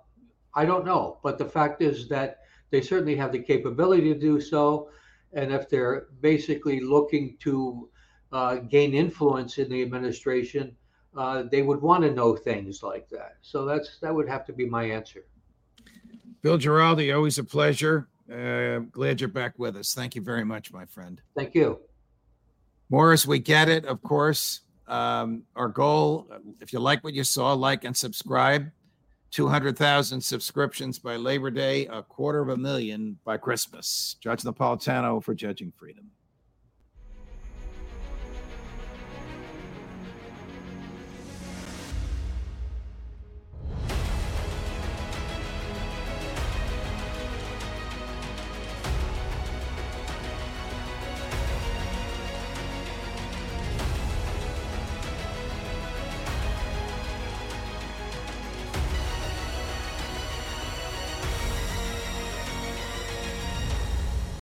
I 0.56 0.64
don't 0.64 0.84
know. 0.84 1.18
But 1.22 1.38
the 1.38 1.44
fact 1.44 1.82
is 1.82 2.08
that 2.08 2.40
they 2.70 2.80
certainly 2.80 3.14
have 3.14 3.30
the 3.30 3.38
capability 3.38 4.12
to 4.12 4.18
do 4.18 4.40
so. 4.40 4.90
And 5.32 5.52
if 5.52 5.68
they're 5.68 6.08
basically 6.20 6.80
looking 6.80 7.36
to 7.40 7.88
uh, 8.32 8.56
gain 8.56 8.92
influence 8.92 9.58
in 9.58 9.68
the 9.68 9.80
administration, 9.80 10.76
uh, 11.16 11.44
they 11.44 11.62
would 11.62 11.80
want 11.80 12.02
to 12.02 12.10
know 12.10 12.34
things 12.34 12.82
like 12.82 13.08
that. 13.10 13.36
So 13.40 13.64
that's 13.64 14.00
that 14.00 14.12
would 14.12 14.28
have 14.28 14.44
to 14.46 14.52
be 14.52 14.66
my 14.66 14.82
answer. 14.82 15.24
Bill 16.42 16.58
Giraldi, 16.58 17.14
always 17.14 17.38
a 17.38 17.44
pleasure. 17.44 18.08
Uh, 18.30 18.80
glad 18.90 19.20
you're 19.20 19.28
back 19.28 19.58
with 19.58 19.76
us. 19.76 19.94
Thank 19.94 20.16
you 20.16 20.22
very 20.22 20.44
much, 20.44 20.72
my 20.72 20.86
friend. 20.86 21.22
Thank 21.36 21.54
you. 21.54 21.78
Morris, 22.90 23.26
we 23.26 23.38
get 23.38 23.68
it, 23.68 23.84
of 23.86 24.02
course. 24.02 24.60
Um, 24.86 25.44
our 25.56 25.68
goal, 25.68 26.28
if 26.60 26.72
you 26.72 26.78
like 26.78 27.02
what 27.02 27.14
you 27.14 27.24
saw, 27.24 27.52
like 27.54 27.84
and 27.84 27.96
subscribe. 27.96 28.70
200,000 29.30 30.20
subscriptions 30.20 31.00
by 31.00 31.16
Labor 31.16 31.50
Day, 31.50 31.86
a 31.86 32.02
quarter 32.02 32.40
of 32.40 32.50
a 32.50 32.56
million 32.56 33.18
by 33.24 33.36
Christmas. 33.36 34.14
Judge 34.20 34.42
Napolitano 34.42 35.20
for 35.22 35.34
Judging 35.34 35.72
Freedom. 35.76 36.08